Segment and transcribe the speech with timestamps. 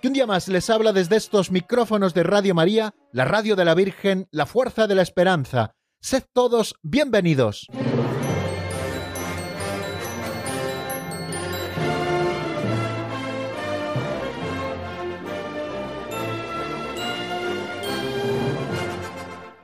[0.00, 3.64] que un día más les habla desde estos micrófonos de Radio María, la radio de
[3.64, 5.74] la Virgen, la fuerza de la esperanza.
[6.00, 7.66] Sed todos bienvenidos.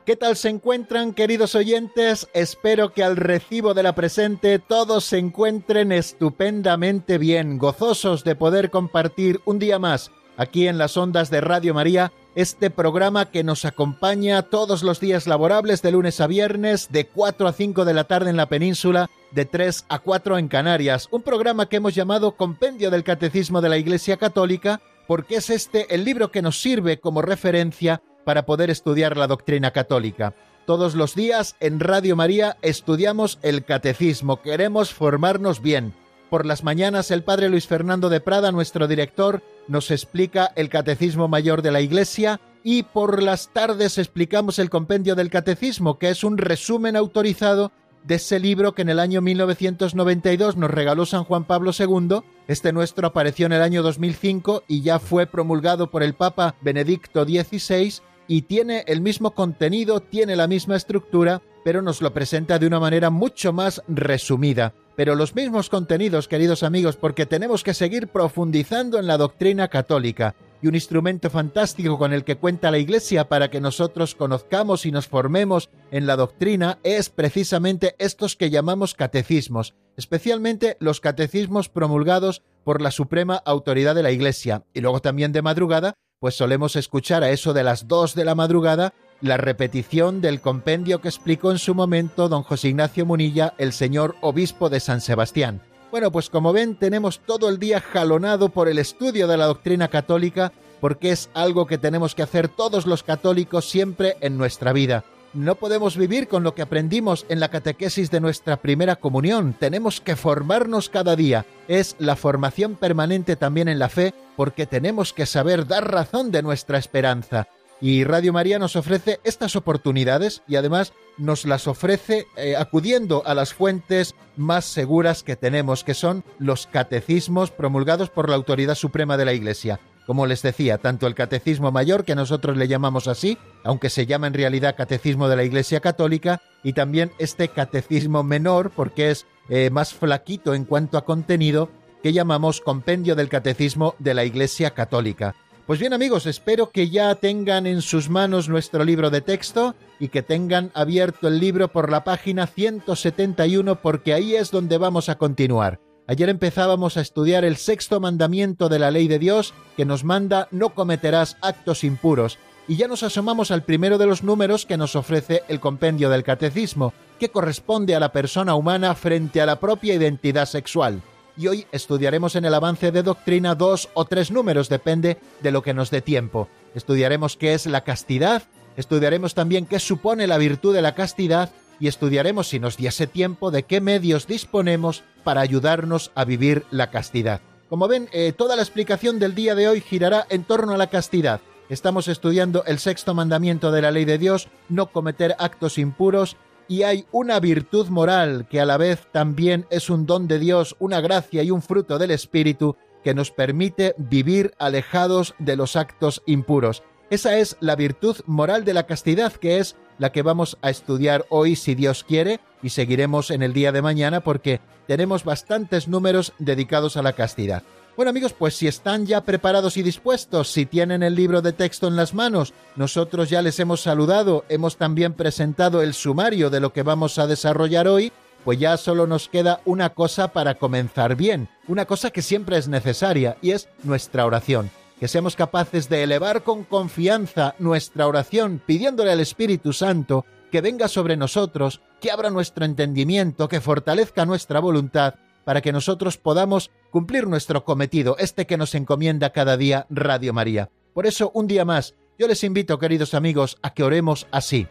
[0.05, 2.29] ¿Qué tal se encuentran, queridos oyentes?
[2.33, 8.71] Espero que al recibo de la presente todos se encuentren estupendamente bien, gozosos de poder
[8.71, 13.65] compartir un día más aquí en las ondas de Radio María este programa que nos
[13.65, 18.05] acompaña todos los días laborables de lunes a viernes de 4 a 5 de la
[18.05, 21.09] tarde en la península, de 3 a 4 en Canarias.
[21.11, 25.95] Un programa que hemos llamado Compendio del Catecismo de la Iglesia Católica porque es este
[25.95, 30.34] el libro que nos sirve como referencia para poder estudiar la doctrina católica.
[30.67, 35.95] Todos los días en Radio María estudiamos el catecismo, queremos formarnos bien.
[36.30, 41.28] Por las mañanas el padre Luis Fernando de Prada, nuestro director, nos explica el Catecismo
[41.28, 46.24] Mayor de la Iglesia y por las tardes explicamos el Compendio del Catecismo, que es
[46.24, 47.70] un resumen autorizado
[48.02, 52.22] de ese libro que en el año 1992 nos regaló San Juan Pablo II.
[52.48, 57.24] Este nuestro apareció en el año 2005 y ya fue promulgado por el Papa Benedicto
[57.24, 62.66] XVI y tiene el mismo contenido, tiene la misma estructura, pero nos lo presenta de
[62.66, 64.74] una manera mucho más resumida.
[64.97, 70.34] Pero los mismos contenidos, queridos amigos, porque tenemos que seguir profundizando en la doctrina católica.
[70.62, 74.91] Y un instrumento fantástico con el que cuenta la Iglesia para que nosotros conozcamos y
[74.91, 82.42] nos formemos en la doctrina es precisamente estos que llamamos catecismos, especialmente los catecismos promulgados
[82.65, 84.65] por la suprema autoridad de la Iglesia.
[84.72, 88.34] Y luego también de madrugada pues solemos escuchar a eso de las dos de la
[88.34, 93.72] madrugada la repetición del compendio que explicó en su momento don José Ignacio Munilla, el
[93.72, 95.60] señor obispo de San Sebastián.
[95.91, 99.88] Bueno, pues como ven, tenemos todo el día jalonado por el estudio de la doctrina
[99.88, 105.04] católica, porque es algo que tenemos que hacer todos los católicos siempre en nuestra vida.
[105.33, 109.54] No podemos vivir con lo que aprendimos en la catequesis de nuestra primera comunión.
[109.59, 111.44] Tenemos que formarnos cada día.
[111.69, 116.43] Es la formación permanente también en la fe porque tenemos que saber dar razón de
[116.43, 117.48] nuestra esperanza.
[117.81, 123.34] Y Radio María nos ofrece estas oportunidades y además nos las ofrece eh, acudiendo a
[123.34, 129.19] las fuentes más seguras que tenemos, que son los catecismos promulgados por la autoridad suprema
[129.19, 129.78] de la Iglesia.
[130.06, 134.28] Como les decía, tanto el catecismo mayor, que nosotros le llamamos así, aunque se llama
[134.28, 139.69] en realidad catecismo de la Iglesia Católica, y también este catecismo menor, porque es eh,
[139.70, 141.69] más flaquito en cuanto a contenido,
[142.03, 145.34] que llamamos Compendio del Catecismo de la Iglesia Católica.
[145.66, 150.10] Pues bien amigos, espero que ya tengan en sus manos nuestro libro de texto y
[150.10, 155.19] que tengan abierto el libro por la página 171 porque ahí es donde vamos a
[155.19, 155.81] continuar.
[156.06, 160.47] Ayer empezábamos a estudiar el sexto mandamiento de la ley de Dios que nos manda
[160.53, 162.38] no cometerás actos impuros
[162.69, 166.22] y ya nos asomamos al primero de los números que nos ofrece el compendio del
[166.22, 171.03] catecismo, que corresponde a la persona humana frente a la propia identidad sexual
[171.36, 175.62] y hoy estudiaremos en el avance de doctrina dos o tres números, depende de lo
[175.62, 176.48] que nos dé tiempo.
[176.74, 178.42] Estudiaremos qué es la castidad,
[178.76, 183.50] estudiaremos también qué supone la virtud de la castidad y estudiaremos, si nos diese tiempo,
[183.50, 187.41] de qué medios disponemos para ayudarnos a vivir la castidad.
[187.68, 190.86] Como ven, eh, toda la explicación del día de hoy girará en torno a la
[190.86, 191.41] castidad.
[191.68, 196.36] Estamos estudiando el sexto mandamiento de la ley de Dios, no cometer actos impuros,
[196.69, 200.77] y hay una virtud moral que a la vez también es un don de Dios,
[200.78, 206.22] una gracia y un fruto del Espíritu que nos permite vivir alejados de los actos
[206.27, 206.83] impuros.
[207.09, 211.24] Esa es la virtud moral de la castidad, que es la que vamos a estudiar
[211.28, 216.33] hoy si Dios quiere y seguiremos en el día de mañana porque tenemos bastantes números
[216.39, 217.63] dedicados a la castidad.
[217.97, 221.89] Bueno amigos, pues si están ya preparados y dispuestos, si tienen el libro de texto
[221.89, 226.75] en las manos, nosotros ya les hemos saludado, hemos también presentado el sumario de lo
[226.75, 228.13] que vamos a desarrollar hoy,
[228.45, 232.69] pues ya solo nos queda una cosa para comenzar bien, una cosa que siempre es
[232.69, 234.71] necesaria, y es nuestra oración.
[235.01, 240.89] Que seamos capaces de elevar con confianza nuestra oración, pidiéndole al Espíritu Santo que venga
[240.89, 245.15] sobre nosotros, que abra nuestro entendimiento, que fortalezca nuestra voluntad
[245.47, 250.71] para que nosotros podamos cumplir nuestro cometido, este que nos encomienda cada día Radio María.
[250.93, 254.66] Por eso, un día más, Yo les invito, queridos amigos, a que oremos así.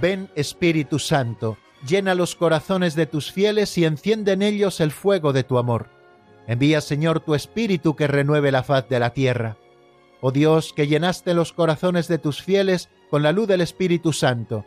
[0.00, 5.32] Ven Espíritu Santo, llena los corazones de tus fieles y enciende en ellos el fuego
[5.32, 5.88] de tu amor.
[6.46, 9.56] Envía, Señor, tu Espíritu que renueve la faz de la tierra.
[10.20, 14.66] Oh Dios, que llenaste los corazones de tus fieles con la luz del Espíritu Santo,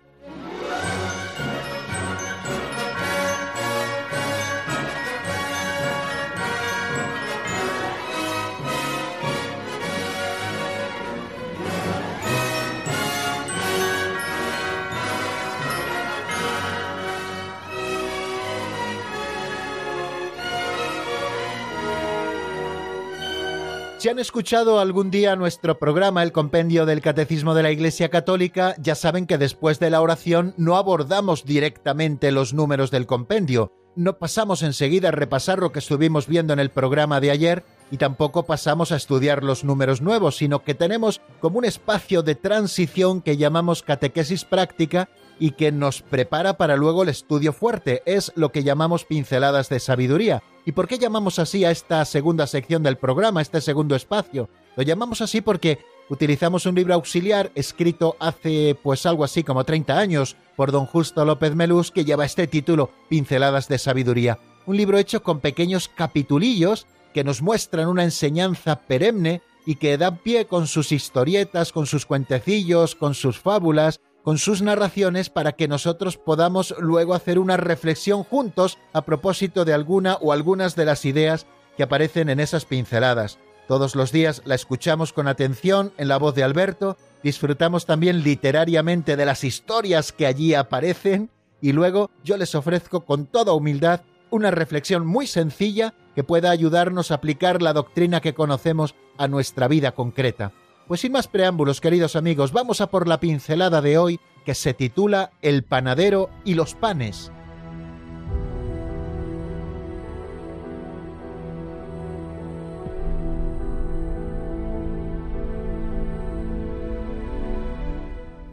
[24.01, 28.73] Si han escuchado algún día nuestro programa, el Compendio del Catecismo de la Iglesia Católica,
[28.79, 34.17] ya saben que después de la oración no abordamos directamente los números del compendio, no
[34.17, 38.47] pasamos enseguida a repasar lo que estuvimos viendo en el programa de ayer y tampoco
[38.47, 43.37] pasamos a estudiar los números nuevos, sino que tenemos como un espacio de transición que
[43.37, 48.01] llamamos catequesis práctica y que nos prepara para luego el estudio fuerte.
[48.07, 50.41] Es lo que llamamos pinceladas de sabiduría.
[50.65, 54.49] ¿Y por qué llamamos así a esta segunda sección del programa, este segundo espacio?
[54.75, 55.79] Lo llamamos así porque
[56.09, 61.25] utilizamos un libro auxiliar escrito hace pues algo así como 30 años por don Justo
[61.25, 64.39] López Melús que lleva este título Pinceladas de Sabiduría.
[64.67, 70.17] Un libro hecho con pequeños capitulillos que nos muestran una enseñanza perenne y que dan
[70.17, 75.67] pie con sus historietas, con sus cuentecillos, con sus fábulas, con sus narraciones para que
[75.67, 81.05] nosotros podamos luego hacer una reflexión juntos a propósito de alguna o algunas de las
[81.05, 81.47] ideas
[81.77, 83.39] que aparecen en esas pinceladas.
[83.67, 89.15] Todos los días la escuchamos con atención en la voz de Alberto, disfrutamos también literariamente
[89.15, 91.29] de las historias que allí aparecen
[91.61, 97.11] y luego yo les ofrezco con toda humildad una reflexión muy sencilla que pueda ayudarnos
[97.11, 100.51] a aplicar la doctrina que conocemos a nuestra vida concreta.
[100.91, 104.73] Pues sin más preámbulos, queridos amigos, vamos a por la pincelada de hoy que se
[104.73, 107.31] titula El panadero y los panes.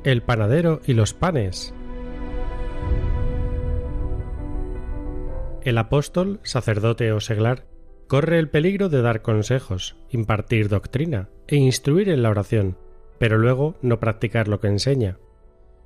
[0.04, 1.74] El panadero y los panes.
[5.62, 7.67] El apóstol, sacerdote o seglar
[8.08, 12.76] corre el peligro de dar consejos, impartir doctrina e instruir en la oración,
[13.18, 15.18] pero luego no practicar lo que enseña.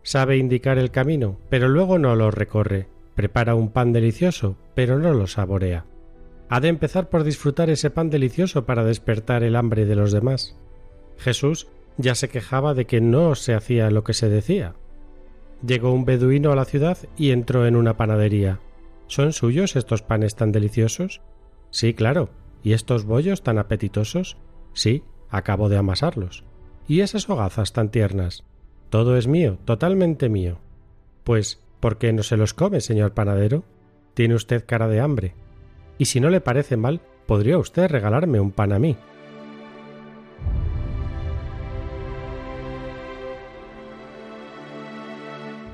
[0.05, 2.89] Sabe indicar el camino, pero luego no lo recorre.
[3.15, 5.85] Prepara un pan delicioso, pero no lo saborea.
[6.49, 10.57] Ha de empezar por disfrutar ese pan delicioso para despertar el hambre de los demás.
[11.19, 14.75] Jesús ya se quejaba de que no se hacía lo que se decía.
[15.67, 18.61] Llegó un beduino a la ciudad y entró en una panadería.
[19.07, 21.21] ¿Son suyos estos panes tan deliciosos?
[21.73, 22.29] Sí, claro.
[22.63, 24.37] ¿Y estos bollos tan apetitosos?
[24.75, 26.45] Sí, acabo de amasarlos.
[26.87, 28.45] ¿Y esas hogazas tan tiernas?
[28.91, 30.59] Todo es mío, totalmente mío.
[31.25, 33.65] Pues, ¿por qué no se los come, señor panadero?
[34.15, 35.35] Tiene usted cara de hambre.
[35.97, 38.97] Y si no le parece mal, podría usted regalarme un pan a mí.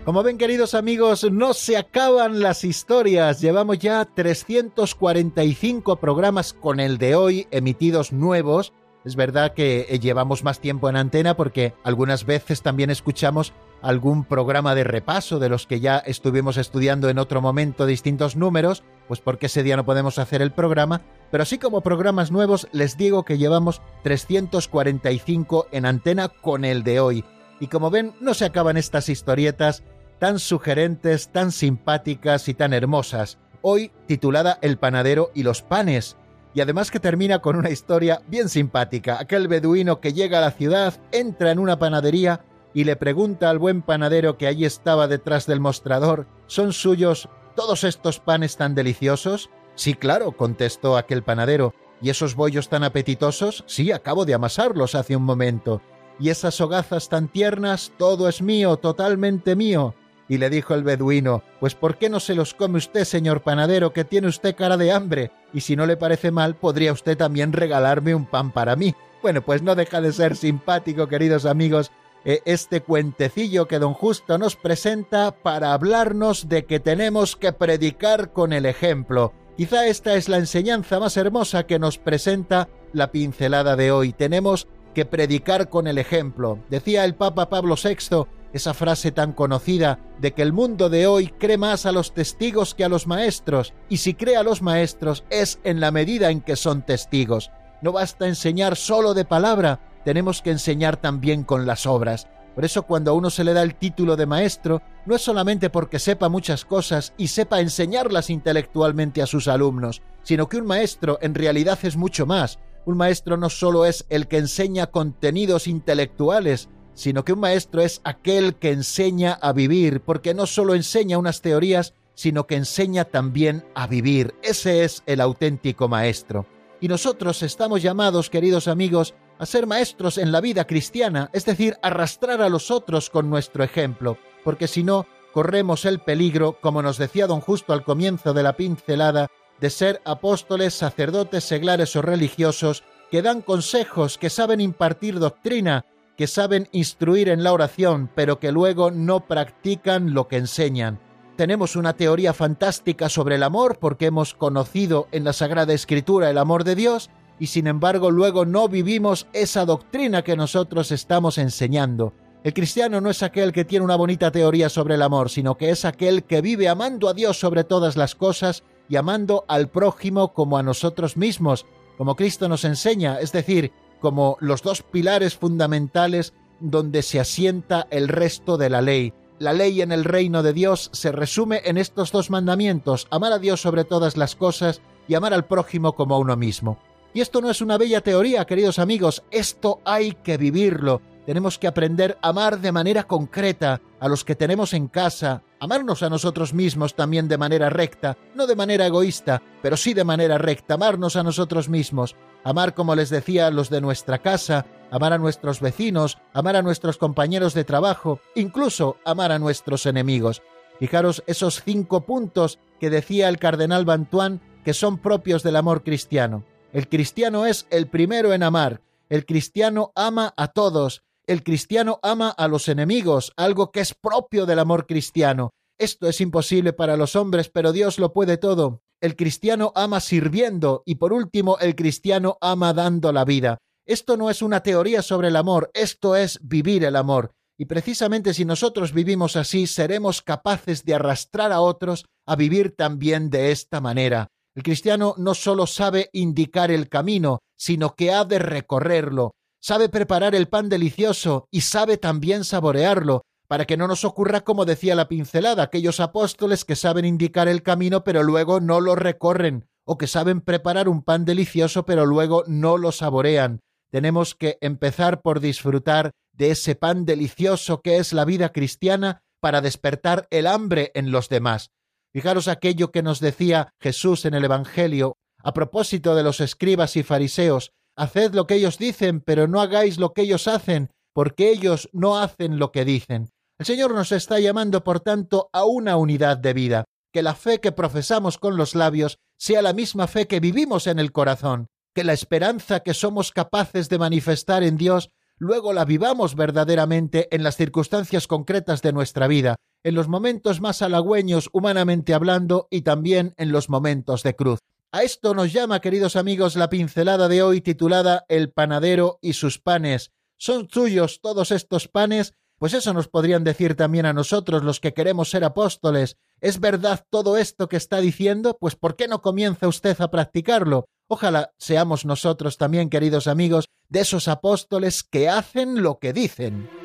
[0.08, 3.42] Como ven queridos amigos, no se acaban las historias.
[3.42, 8.72] Llevamos ya 345 programas con el de hoy emitidos nuevos.
[9.04, 14.24] Es verdad que eh, llevamos más tiempo en antena porque algunas veces también escuchamos algún
[14.24, 19.20] programa de repaso de los que ya estuvimos estudiando en otro momento distintos números, pues
[19.20, 23.26] porque ese día no podemos hacer el programa, pero así como programas nuevos les digo
[23.26, 27.24] que llevamos 345 en antena con el de hoy.
[27.60, 29.82] Y como ven, no se acaban estas historietas
[30.18, 36.16] tan sugerentes, tan simpáticas y tan hermosas, hoy titulada El panadero y los panes,
[36.54, 39.18] y además que termina con una historia bien simpática.
[39.20, 42.40] Aquel beduino que llega a la ciudad, entra en una panadería
[42.74, 47.84] y le pregunta al buen panadero que allí estaba detrás del mostrador, ¿son suyos todos
[47.84, 49.50] estos panes tan deliciosos?
[49.74, 51.74] Sí, claro, contestó aquel panadero.
[52.00, 53.64] ¿Y esos bollos tan apetitosos?
[53.66, 55.82] Sí, acabo de amasarlos hace un momento.
[56.20, 57.92] ¿Y esas hogazas tan tiernas?
[57.96, 59.94] Todo es mío, totalmente mío.
[60.28, 63.92] Y le dijo el beduino, Pues ¿por qué no se los come usted, señor panadero,
[63.92, 65.30] que tiene usted cara de hambre?
[65.52, 68.94] Y si no le parece mal, podría usted también regalarme un pan para mí.
[69.22, 71.90] Bueno, pues no deja de ser simpático, queridos amigos,
[72.24, 78.32] eh, este cuentecillo que don Justo nos presenta para hablarnos de que tenemos que predicar
[78.32, 79.32] con el ejemplo.
[79.56, 84.12] Quizá esta es la enseñanza más hermosa que nos presenta la pincelada de hoy.
[84.12, 86.58] Tenemos que predicar con el ejemplo.
[86.70, 91.28] Decía el Papa Pablo VI esa frase tan conocida de que el mundo de hoy
[91.28, 95.24] cree más a los testigos que a los maestros, y si cree a los maestros
[95.30, 97.50] es en la medida en que son testigos.
[97.82, 102.26] No basta enseñar solo de palabra, tenemos que enseñar también con las obras.
[102.54, 105.70] Por eso cuando a uno se le da el título de maestro, no es solamente
[105.70, 111.18] porque sepa muchas cosas y sepa enseñarlas intelectualmente a sus alumnos, sino que un maestro
[111.22, 112.58] en realidad es mucho más.
[112.84, 118.00] Un maestro no solo es el que enseña contenidos intelectuales, sino que un maestro es
[118.02, 123.64] aquel que enseña a vivir, porque no solo enseña unas teorías, sino que enseña también
[123.76, 124.34] a vivir.
[124.42, 126.46] Ese es el auténtico maestro.
[126.80, 131.76] Y nosotros estamos llamados, queridos amigos, a ser maestros en la vida cristiana, es decir,
[131.82, 136.98] arrastrar a los otros con nuestro ejemplo, porque si no, corremos el peligro, como nos
[136.98, 139.28] decía don Justo al comienzo de la pincelada,
[139.60, 145.84] de ser apóstoles, sacerdotes, seglares o religiosos que dan consejos, que saben impartir doctrina,
[146.18, 150.98] que saben instruir en la oración, pero que luego no practican lo que enseñan.
[151.36, 156.38] Tenemos una teoría fantástica sobre el amor porque hemos conocido en la Sagrada Escritura el
[156.38, 157.08] amor de Dios
[157.38, 162.12] y sin embargo luego no vivimos esa doctrina que nosotros estamos enseñando.
[162.42, 165.70] El cristiano no es aquel que tiene una bonita teoría sobre el amor, sino que
[165.70, 170.32] es aquel que vive amando a Dios sobre todas las cosas y amando al prójimo
[170.32, 171.64] como a nosotros mismos,
[171.96, 178.08] como Cristo nos enseña, es decir, como los dos pilares fundamentales donde se asienta el
[178.08, 179.12] resto de la ley.
[179.38, 183.38] La ley en el reino de Dios se resume en estos dos mandamientos, amar a
[183.38, 186.78] Dios sobre todas las cosas y amar al prójimo como a uno mismo.
[187.14, 191.00] Y esto no es una bella teoría, queridos amigos, esto hay que vivirlo.
[191.24, 196.02] Tenemos que aprender a amar de manera concreta a los que tenemos en casa, amarnos
[196.02, 200.38] a nosotros mismos también de manera recta, no de manera egoísta, pero sí de manera
[200.38, 205.18] recta, amarnos a nosotros mismos, amar como les decía los de nuestra casa, amar a
[205.18, 210.42] nuestros vecinos, amar a nuestros compañeros de trabajo, incluso amar a nuestros enemigos.
[210.78, 216.44] Fijaros esos cinco puntos que decía el cardenal Bantuán que son propios del amor cristiano.
[216.72, 222.30] El cristiano es el primero en amar, el cristiano ama a todos, el cristiano ama
[222.30, 225.50] a los enemigos, algo que es propio del amor cristiano.
[225.78, 228.80] Esto es imposible para los hombres, pero Dios lo puede todo.
[229.02, 233.58] El cristiano ama sirviendo y por último el cristiano ama dando la vida.
[233.86, 237.32] Esto no es una teoría sobre el amor, esto es vivir el amor.
[237.58, 243.28] Y precisamente si nosotros vivimos así, seremos capaces de arrastrar a otros a vivir también
[243.28, 244.28] de esta manera.
[244.56, 250.34] El cristiano no solo sabe indicar el camino, sino que ha de recorrerlo sabe preparar
[250.34, 255.08] el pan delicioso y sabe también saborearlo, para que no nos ocurra como decía la
[255.08, 260.06] pincelada, aquellos apóstoles que saben indicar el camino pero luego no lo recorren, o que
[260.06, 263.60] saben preparar un pan delicioso pero luego no lo saborean.
[263.90, 269.60] Tenemos que empezar por disfrutar de ese pan delicioso que es la vida cristiana para
[269.60, 271.70] despertar el hambre en los demás.
[272.12, 277.02] Fijaros aquello que nos decía Jesús en el Evangelio a propósito de los escribas y
[277.02, 281.90] fariseos, Haced lo que ellos dicen, pero no hagáis lo que ellos hacen, porque ellos
[281.92, 283.30] no hacen lo que dicen.
[283.58, 287.58] El Señor nos está llamando, por tanto, a una unidad de vida, que la fe
[287.58, 292.04] que profesamos con los labios sea la misma fe que vivimos en el corazón, que
[292.04, 297.56] la esperanza que somos capaces de manifestar en Dios luego la vivamos verdaderamente en las
[297.56, 303.50] circunstancias concretas de nuestra vida, en los momentos más halagüeños humanamente hablando y también en
[303.50, 304.60] los momentos de cruz.
[304.90, 309.58] A esto nos llama, queridos amigos, la pincelada de hoy titulada El panadero y sus
[309.58, 310.12] panes.
[310.38, 312.32] ¿Son tuyos todos estos panes?
[312.56, 316.16] Pues eso nos podrían decir también a nosotros los que queremos ser apóstoles.
[316.40, 318.56] ¿Es verdad todo esto que está diciendo?
[318.58, 320.86] Pues ¿por qué no comienza usted a practicarlo?
[321.06, 326.77] Ojalá seamos nosotros también, queridos amigos, de esos apóstoles que hacen lo que dicen.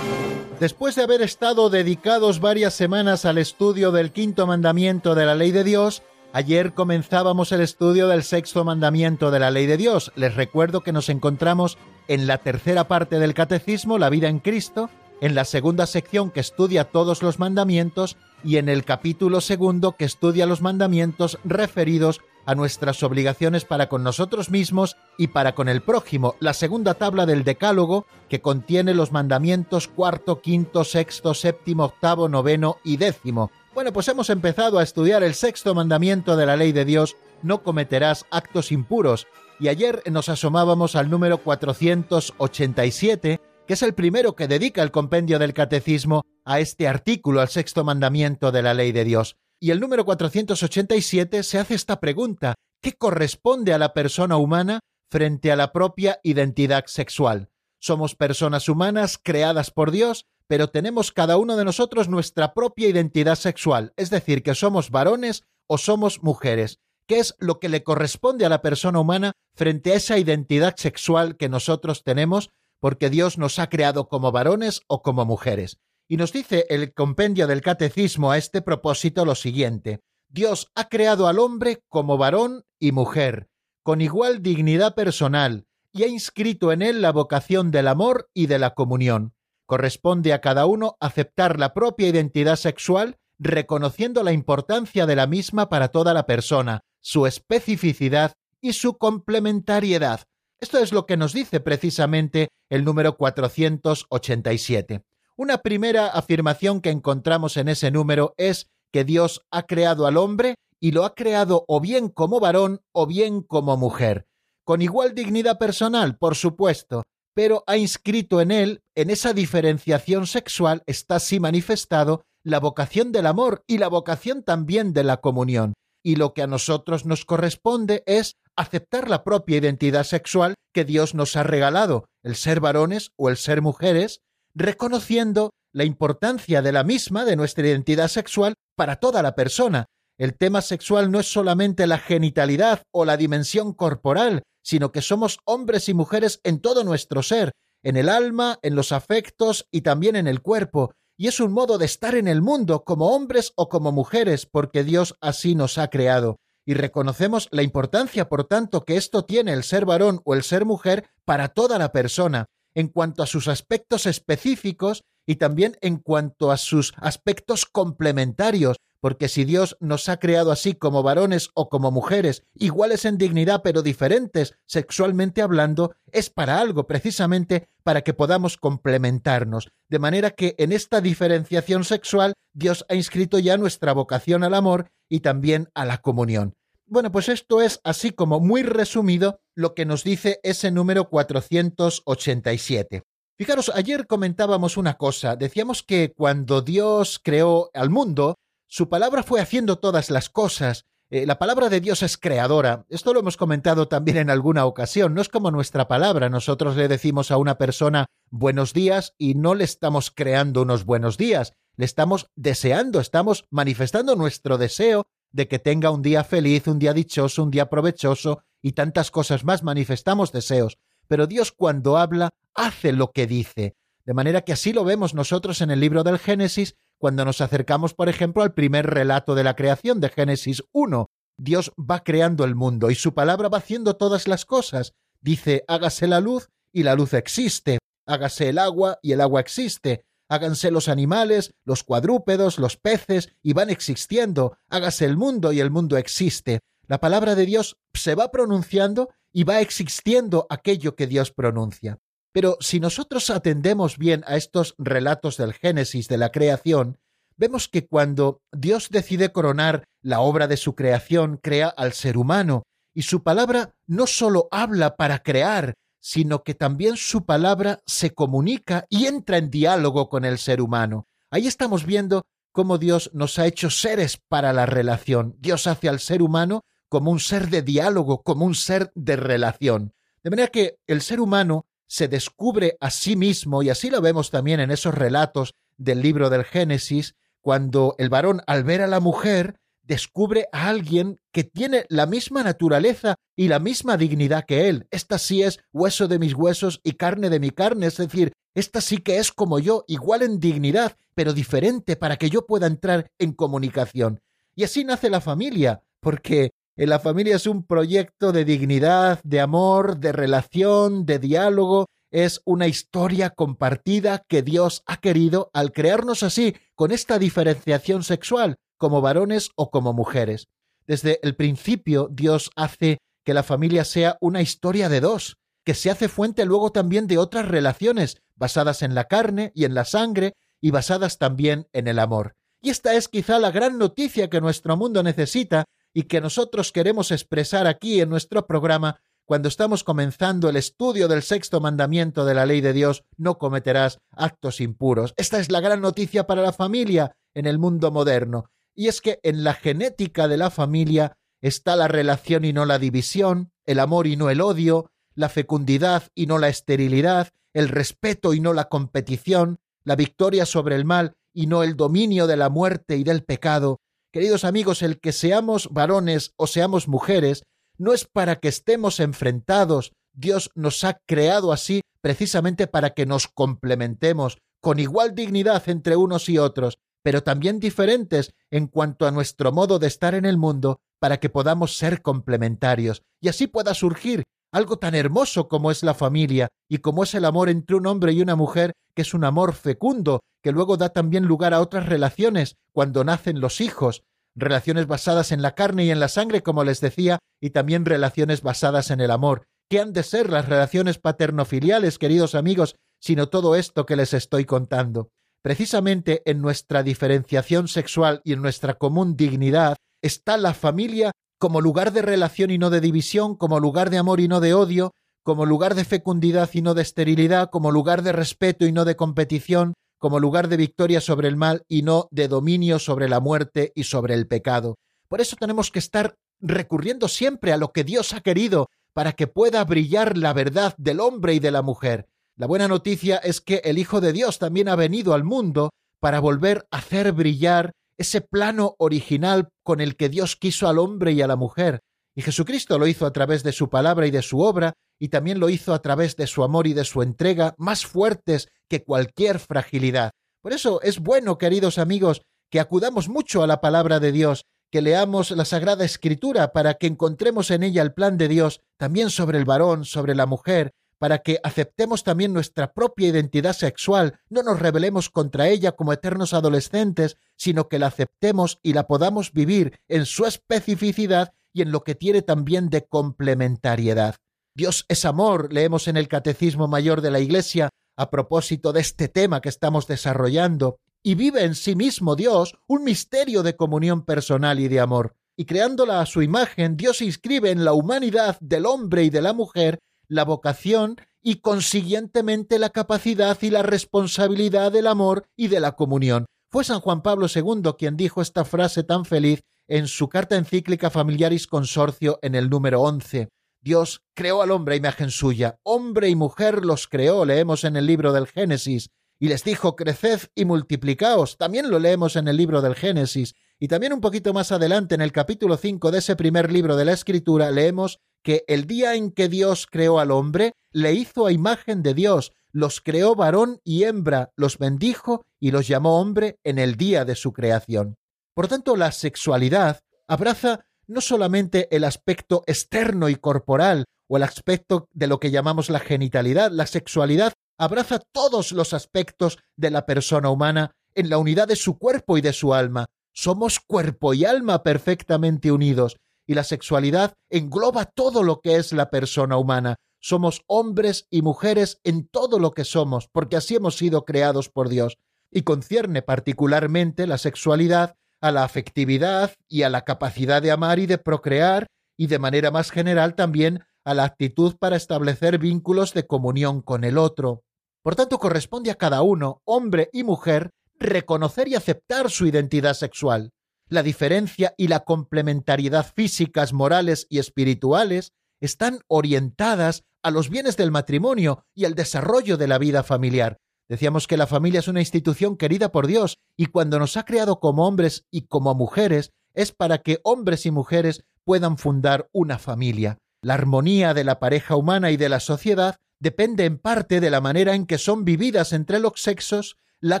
[0.60, 5.52] Después de haber estado dedicados varias semanas al estudio del quinto mandamiento de la ley
[5.52, 10.12] de Dios, ayer comenzábamos el estudio del sexto mandamiento de la ley de Dios.
[10.16, 11.76] Les recuerdo que nos encontramos
[12.08, 14.88] en la tercera parte del catecismo, la vida en Cristo,
[15.20, 20.06] en la segunda sección que estudia todos los mandamientos y en el capítulo segundo que
[20.06, 25.82] estudia los mandamientos referidos a nuestras obligaciones para con nosotros mismos y para con el
[25.82, 32.28] prójimo, la segunda tabla del Decálogo que contiene los mandamientos cuarto, quinto, sexto, séptimo, octavo,
[32.28, 33.50] noveno y décimo.
[33.74, 37.62] Bueno, pues hemos empezado a estudiar el sexto mandamiento de la ley de Dios no
[37.62, 39.26] cometerás actos impuros.
[39.58, 45.38] Y ayer nos asomábamos al número 487, que es el primero que dedica el compendio
[45.38, 49.36] del catecismo a este artículo, al sexto mandamiento de la ley de Dios.
[49.60, 55.50] Y el número 487 se hace esta pregunta, ¿qué corresponde a la persona humana frente
[55.50, 57.48] a la propia identidad sexual?
[57.80, 63.36] Somos personas humanas creadas por Dios, pero tenemos cada uno de nosotros nuestra propia identidad
[63.36, 66.78] sexual, es decir, que somos varones o somos mujeres.
[67.08, 71.36] ¿Qué es lo que le corresponde a la persona humana frente a esa identidad sexual
[71.36, 75.78] que nosotros tenemos porque Dios nos ha creado como varones o como mujeres?
[76.08, 80.00] Y nos dice el compendio del catecismo a este propósito lo siguiente.
[80.28, 83.48] Dios ha creado al hombre como varón y mujer,
[83.82, 88.58] con igual dignidad personal, y ha inscrito en él la vocación del amor y de
[88.58, 89.34] la comunión.
[89.66, 95.68] Corresponde a cada uno aceptar la propia identidad sexual, reconociendo la importancia de la misma
[95.68, 100.22] para toda la persona, su especificidad y su complementariedad.
[100.60, 105.02] Esto es lo que nos dice precisamente el número 487.
[105.38, 110.54] Una primera afirmación que encontramos en ese número es que Dios ha creado al hombre
[110.80, 114.26] y lo ha creado o bien como varón o bien como mujer,
[114.64, 117.02] con igual dignidad personal, por supuesto,
[117.34, 123.26] pero ha inscrito en él, en esa diferenciación sexual, está así manifestado la vocación del
[123.26, 125.74] amor y la vocación también de la comunión.
[126.02, 131.14] Y lo que a nosotros nos corresponde es aceptar la propia identidad sexual que Dios
[131.14, 134.20] nos ha regalado, el ser varones o el ser mujeres,
[134.56, 139.86] reconociendo la importancia de la misma, de nuestra identidad sexual, para toda la persona.
[140.18, 145.38] El tema sexual no es solamente la genitalidad o la dimensión corporal, sino que somos
[145.44, 150.16] hombres y mujeres en todo nuestro ser, en el alma, en los afectos y también
[150.16, 153.68] en el cuerpo, y es un modo de estar en el mundo como hombres o
[153.68, 156.36] como mujeres, porque Dios así nos ha creado.
[156.64, 160.64] Y reconocemos la importancia, por tanto, que esto tiene el ser varón o el ser
[160.64, 166.52] mujer para toda la persona en cuanto a sus aspectos específicos y también en cuanto
[166.52, 171.90] a sus aspectos complementarios, porque si Dios nos ha creado así como varones o como
[171.90, 178.56] mujeres, iguales en dignidad pero diferentes sexualmente hablando, es para algo, precisamente para que podamos
[178.58, 179.68] complementarnos.
[179.88, 184.90] De manera que en esta diferenciación sexual Dios ha inscrito ya nuestra vocación al amor
[185.08, 186.54] y también a la comunión.
[186.88, 193.02] Bueno, pues esto es así como muy resumido lo que nos dice ese número 487.
[193.36, 198.36] Fijaros, ayer comentábamos una cosa, decíamos que cuando Dios creó al mundo,
[198.68, 200.86] su palabra fue haciendo todas las cosas.
[201.10, 202.86] Eh, la palabra de Dios es creadora.
[202.88, 205.12] Esto lo hemos comentado también en alguna ocasión.
[205.12, 206.28] No es como nuestra palabra.
[206.28, 211.16] Nosotros le decimos a una persona buenos días y no le estamos creando unos buenos
[211.16, 211.52] días.
[211.76, 216.94] Le estamos deseando, estamos manifestando nuestro deseo de que tenga un día feliz, un día
[216.94, 219.62] dichoso, un día provechoso y tantas cosas más.
[219.62, 220.78] Manifestamos deseos.
[221.08, 223.76] Pero Dios cuando habla hace lo que dice.
[224.06, 227.92] De manera que así lo vemos nosotros en el libro del Génesis cuando nos acercamos,
[227.92, 231.10] por ejemplo, al primer relato de la creación de Génesis 1.
[231.36, 234.94] Dios va creando el mundo y su palabra va haciendo todas las cosas.
[235.20, 237.78] Dice, hágase la luz y la luz existe.
[238.06, 243.52] Hágase el agua y el agua existe háganse los animales, los cuadrúpedos, los peces, y
[243.52, 246.60] van existiendo, hágase el mundo y el mundo existe.
[246.86, 251.98] La palabra de Dios se va pronunciando y va existiendo aquello que Dios pronuncia.
[252.32, 256.98] Pero si nosotros atendemos bien a estos relatos del Génesis de la creación,
[257.36, 262.64] vemos que cuando Dios decide coronar la obra de su creación, crea al ser humano,
[262.94, 265.74] y su palabra no sólo habla para crear,
[266.06, 271.08] sino que también su palabra se comunica y entra en diálogo con el ser humano.
[271.32, 275.34] Ahí estamos viendo cómo Dios nos ha hecho seres para la relación.
[275.40, 279.94] Dios hace al ser humano como un ser de diálogo, como un ser de relación.
[280.22, 284.30] De manera que el ser humano se descubre a sí mismo, y así lo vemos
[284.30, 289.00] también en esos relatos del libro del Génesis, cuando el varón al ver a la
[289.00, 294.86] mujer descubre a alguien que tiene la misma naturaleza y la misma dignidad que él.
[294.90, 298.80] Esta sí es hueso de mis huesos y carne de mi carne, es decir, esta
[298.80, 303.10] sí que es como yo, igual en dignidad, pero diferente para que yo pueda entrar
[303.18, 304.20] en comunicación.
[304.54, 309.98] Y así nace la familia, porque la familia es un proyecto de dignidad, de amor,
[309.98, 316.54] de relación, de diálogo, es una historia compartida que Dios ha querido al crearnos así,
[316.74, 320.48] con esta diferenciación sexual, como varones o como mujeres.
[320.86, 325.90] Desde el principio Dios hace que la familia sea una historia de dos, que se
[325.90, 330.34] hace fuente luego también de otras relaciones basadas en la carne y en la sangre
[330.60, 332.34] y basadas también en el amor.
[332.62, 337.10] Y esta es quizá la gran noticia que nuestro mundo necesita y que nosotros queremos
[337.10, 342.46] expresar aquí en nuestro programa cuando estamos comenzando el estudio del sexto mandamiento de la
[342.46, 345.14] ley de Dios, no cometerás actos impuros.
[345.16, 349.18] Esta es la gran noticia para la familia en el mundo moderno, y es que
[349.22, 354.06] en la genética de la familia está la relación y no la división, el amor
[354.06, 358.68] y no el odio, la fecundidad y no la esterilidad, el respeto y no la
[358.68, 363.24] competición, la victoria sobre el mal y no el dominio de la muerte y del
[363.24, 363.80] pecado.
[364.12, 367.44] Queridos amigos, el que seamos varones o seamos mujeres
[367.78, 369.92] no es para que estemos enfrentados.
[370.12, 376.28] Dios nos ha creado así precisamente para que nos complementemos con igual dignidad entre unos
[376.28, 380.80] y otros, pero también diferentes en cuanto a nuestro modo de estar en el mundo,
[380.98, 385.94] para que podamos ser complementarios y así pueda surgir algo tan hermoso como es la
[385.94, 389.22] familia y como es el amor entre un hombre y una mujer, que es un
[389.22, 394.02] amor fecundo, que luego da también lugar a otras relaciones cuando nacen los hijos,
[394.34, 398.42] relaciones basadas en la carne y en la sangre, como les decía, y también relaciones
[398.42, 399.46] basadas en el amor.
[399.70, 404.44] ¿Qué han de ser las relaciones paternofiliales, queridos amigos, sino todo esto que les estoy
[404.44, 405.12] contando?
[405.42, 411.92] Precisamente en nuestra diferenciación sexual y en nuestra común dignidad está la familia como lugar
[411.92, 415.44] de relación y no de división, como lugar de amor y no de odio, como
[415.44, 419.74] lugar de fecundidad y no de esterilidad, como lugar de respeto y no de competición,
[419.98, 423.84] como lugar de victoria sobre el mal y no de dominio sobre la muerte y
[423.84, 424.76] sobre el pecado.
[425.08, 429.26] Por eso tenemos que estar recurriendo siempre a lo que Dios ha querido para que
[429.26, 432.08] pueda brillar la verdad del hombre y de la mujer.
[432.38, 435.70] La buena noticia es que el Hijo de Dios también ha venido al mundo
[436.00, 441.12] para volver a hacer brillar ese plano original con el que Dios quiso al hombre
[441.12, 441.80] y a la mujer.
[442.14, 445.40] Y Jesucristo lo hizo a través de su palabra y de su obra, y también
[445.40, 449.38] lo hizo a través de su amor y de su entrega, más fuertes que cualquier
[449.38, 450.10] fragilidad.
[450.42, 452.20] Por eso es bueno, queridos amigos,
[452.50, 456.86] que acudamos mucho a la palabra de Dios, que leamos la Sagrada Escritura para que
[456.86, 461.18] encontremos en ella el plan de Dios también sobre el varón, sobre la mujer, para
[461.18, 467.16] que aceptemos también nuestra propia identidad sexual, no nos rebelemos contra ella como eternos adolescentes,
[467.36, 471.94] sino que la aceptemos y la podamos vivir en su especificidad y en lo que
[471.94, 474.16] tiene también de complementariedad.
[474.54, 479.08] Dios es amor, leemos en el Catecismo Mayor de la Iglesia a propósito de este
[479.08, 484.58] tema que estamos desarrollando, y vive en sí mismo Dios un misterio de comunión personal
[484.58, 485.14] y de amor.
[485.36, 489.32] Y creándola a su imagen, Dios inscribe en la humanidad del hombre y de la
[489.32, 489.78] mujer
[490.08, 496.26] la vocación y consiguientemente la capacidad y la responsabilidad del amor y de la comunión.
[496.50, 500.90] Fue San Juan Pablo II quien dijo esta frase tan feliz en su carta encíclica
[500.90, 503.28] Familiaris Consorcio en el número 11.
[503.60, 507.86] Dios creó al hombre a imagen suya, hombre y mujer los creó, leemos en el
[507.86, 512.62] libro del Génesis, y les dijo, creced y multiplicaos, también lo leemos en el libro
[512.62, 516.52] del Génesis, y también un poquito más adelante en el capítulo 5 de ese primer
[516.52, 520.92] libro de la Escritura leemos que el día en que Dios creó al hombre, le
[520.94, 526.00] hizo a imagen de Dios, los creó varón y hembra, los bendijo y los llamó
[526.00, 527.94] hombre en el día de su creación.
[528.34, 534.88] Por tanto, la sexualidad abraza no solamente el aspecto externo y corporal o el aspecto
[534.92, 540.30] de lo que llamamos la genitalidad, la sexualidad abraza todos los aspectos de la persona
[540.30, 542.86] humana en la unidad de su cuerpo y de su alma.
[543.12, 548.90] Somos cuerpo y alma perfectamente unidos y la sexualidad engloba todo lo que es la
[548.90, 549.76] persona humana.
[550.00, 554.68] Somos hombres y mujeres en todo lo que somos, porque así hemos sido creados por
[554.68, 554.98] Dios.
[555.30, 560.86] Y concierne particularmente la sexualidad a la afectividad y a la capacidad de amar y
[560.86, 566.06] de procrear, y de manera más general también a la actitud para establecer vínculos de
[566.06, 567.42] comunión con el otro.
[567.82, 573.32] Por tanto, corresponde a cada uno, hombre y mujer, reconocer y aceptar su identidad sexual.
[573.68, 580.70] La diferencia y la complementariedad físicas, morales y espirituales están orientadas a los bienes del
[580.70, 585.36] matrimonio y al desarrollo de la vida familiar, Decíamos que la familia es una institución
[585.36, 589.78] querida por Dios y cuando nos ha creado como hombres y como mujeres es para
[589.78, 592.98] que hombres y mujeres puedan fundar una familia.
[593.22, 597.20] La armonía de la pareja humana y de la sociedad depende en parte de la
[597.20, 600.00] manera en que son vividas entre los sexos, la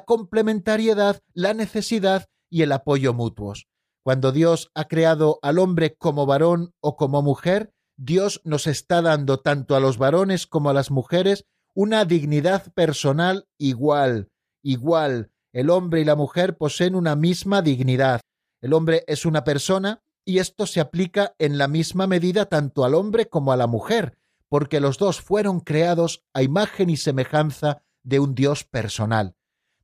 [0.00, 3.68] complementariedad, la necesidad y el apoyo mutuos.
[4.02, 9.40] Cuando Dios ha creado al hombre como varón o como mujer, Dios nos está dando
[9.40, 14.30] tanto a los varones como a las mujeres una dignidad personal igual,
[14.62, 15.30] igual.
[15.52, 18.20] El hombre y la mujer poseen una misma dignidad.
[18.60, 22.94] El hombre es una persona y esto se aplica en la misma medida tanto al
[22.94, 28.20] hombre como a la mujer, porque los dos fueron creados a imagen y semejanza de
[28.20, 29.34] un Dios personal.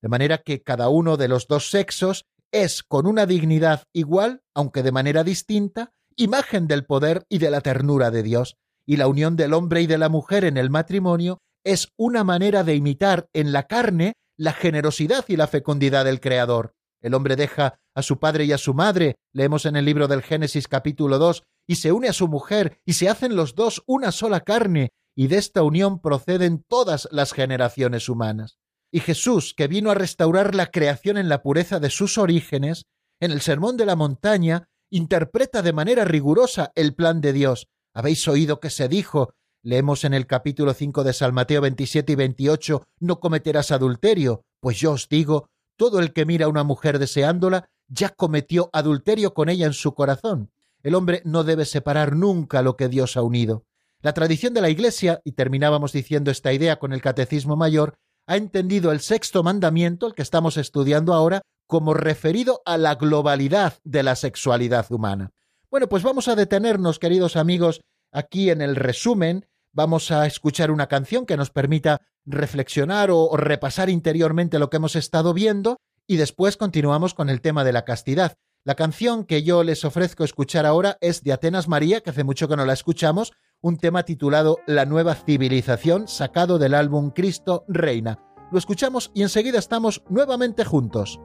[0.00, 4.82] De manera que cada uno de los dos sexos es con una dignidad igual, aunque
[4.82, 9.36] de manera distinta, imagen del poder y de la ternura de Dios, y la unión
[9.36, 13.52] del hombre y de la mujer en el matrimonio es una manera de imitar en
[13.52, 16.72] la carne la generosidad y la fecundidad del Creador.
[17.00, 20.22] El hombre deja a su padre y a su madre, leemos en el libro del
[20.22, 24.12] Génesis capítulo 2, y se une a su mujer, y se hacen los dos una
[24.12, 28.58] sola carne, y de esta unión proceden todas las generaciones humanas.
[28.94, 32.84] Y Jesús, que vino a restaurar la creación en la pureza de sus orígenes,
[33.20, 37.68] en el Sermón de la Montaña, interpreta de manera rigurosa el plan de Dios.
[37.94, 42.16] Habéis oído que se dijo, leemos en el capítulo 5 de San Mateo 27 y
[42.16, 46.98] 28, no cometerás adulterio, pues yo os digo, todo el que mira a una mujer
[46.98, 50.50] deseándola, ya cometió adulterio con ella en su corazón.
[50.82, 53.64] El hombre no debe separar nunca lo que Dios ha unido.
[54.02, 57.94] La tradición de la Iglesia, y terminábamos diciendo esta idea con el Catecismo Mayor,
[58.26, 63.78] ha entendido el sexto mandamiento, el que estamos estudiando ahora, como referido a la globalidad
[63.84, 65.30] de la sexualidad humana.
[65.70, 67.80] Bueno, pues vamos a detenernos, queridos amigos,
[68.12, 69.46] aquí en el resumen.
[69.72, 74.96] Vamos a escuchar una canción que nos permita reflexionar o, repasar interiormente lo que hemos
[74.96, 78.34] estado viendo y después continuamos con el tema de la castidad.
[78.64, 82.48] La canción que yo les ofrezco escuchar ahora es de Atenas María, que hace mucho
[82.48, 88.18] que no la escuchamos, un tema titulado La nueva civilización, sacado del álbum Cristo Reina.
[88.50, 91.20] Lo escuchamos y enseguida estamos nuevamente juntos.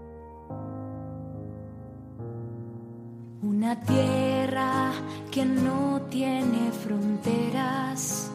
[3.41, 4.91] Una tierra
[5.31, 8.31] que no tiene fronteras,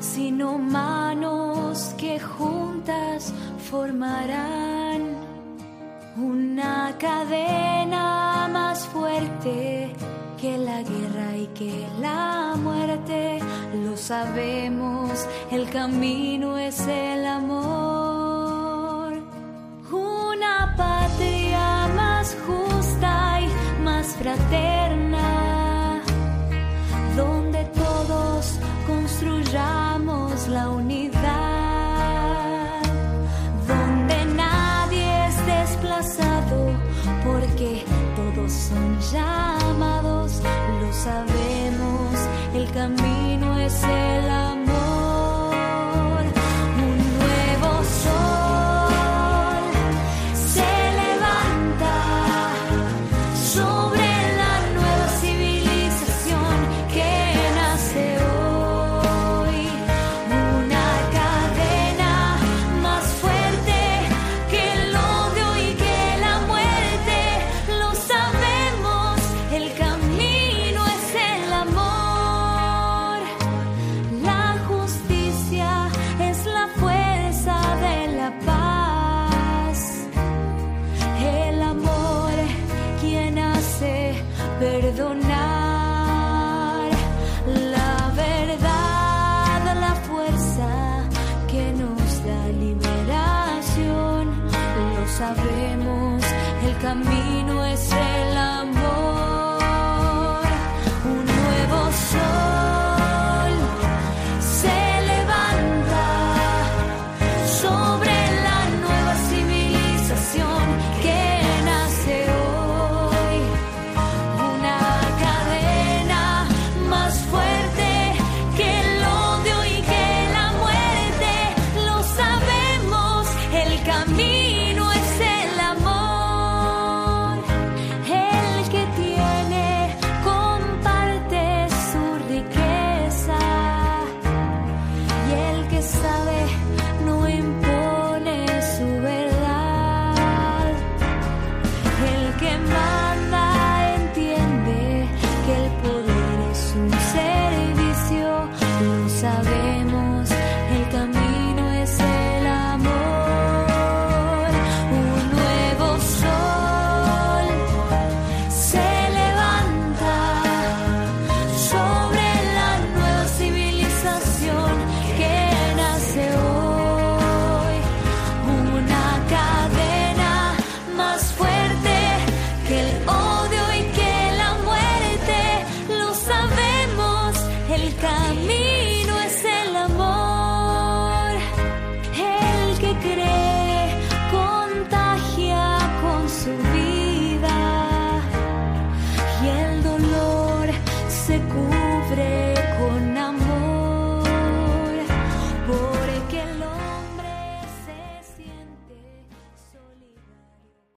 [0.00, 3.34] sino manos que juntas
[3.70, 5.16] formarán
[6.16, 9.92] una cadena más fuerte
[10.36, 13.38] que la guerra y que la muerte.
[13.84, 19.14] Lo sabemos, el camino es el amor.
[19.90, 23.48] Una patria más justa y
[23.82, 26.02] más fraterna,
[27.16, 31.66] donde todos construyamos la unidad.
[37.26, 39.65] porque todos son llamados,
[41.04, 41.35] lo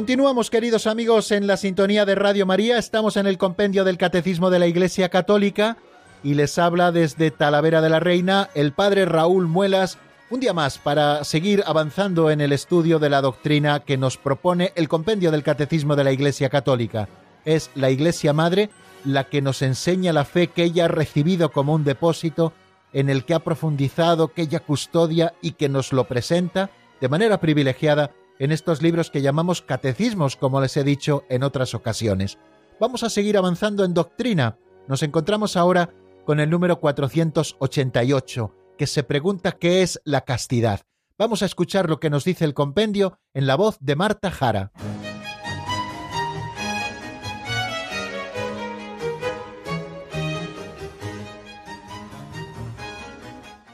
[0.00, 2.78] Continuamos, queridos amigos, en la sintonía de Radio María.
[2.78, 5.76] Estamos en el compendio del Catecismo de la Iglesia Católica
[6.24, 9.98] y les habla desde Talavera de la Reina el padre Raúl Muelas.
[10.30, 14.72] Un día más para seguir avanzando en el estudio de la doctrina que nos propone
[14.74, 17.06] el compendio del Catecismo de la Iglesia Católica.
[17.44, 18.70] Es la Iglesia Madre
[19.04, 22.54] la que nos enseña la fe que ella ha recibido como un depósito
[22.94, 26.70] en el que ha profundizado, que ella custodia y que nos lo presenta
[27.02, 31.74] de manera privilegiada en estos libros que llamamos catecismos, como les he dicho en otras
[31.74, 32.38] ocasiones.
[32.80, 34.58] Vamos a seguir avanzando en doctrina.
[34.88, 35.90] Nos encontramos ahora
[36.24, 40.80] con el número 488, que se pregunta qué es la castidad.
[41.18, 44.72] Vamos a escuchar lo que nos dice el compendio en la voz de Marta Jara.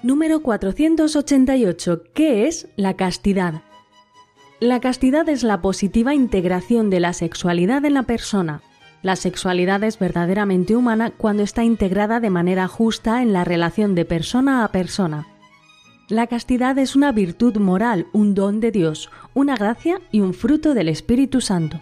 [0.02, 2.02] Número 488.
[2.14, 3.62] ¿Qué es la castidad?
[4.60, 8.62] La castidad es la positiva integración de la sexualidad en la persona.
[9.02, 14.06] La sexualidad es verdaderamente humana cuando está integrada de manera justa en la relación de
[14.06, 15.26] persona a persona.
[16.08, 20.72] La castidad es una virtud moral, un don de Dios, una gracia y un fruto
[20.72, 21.78] del Espíritu Santo.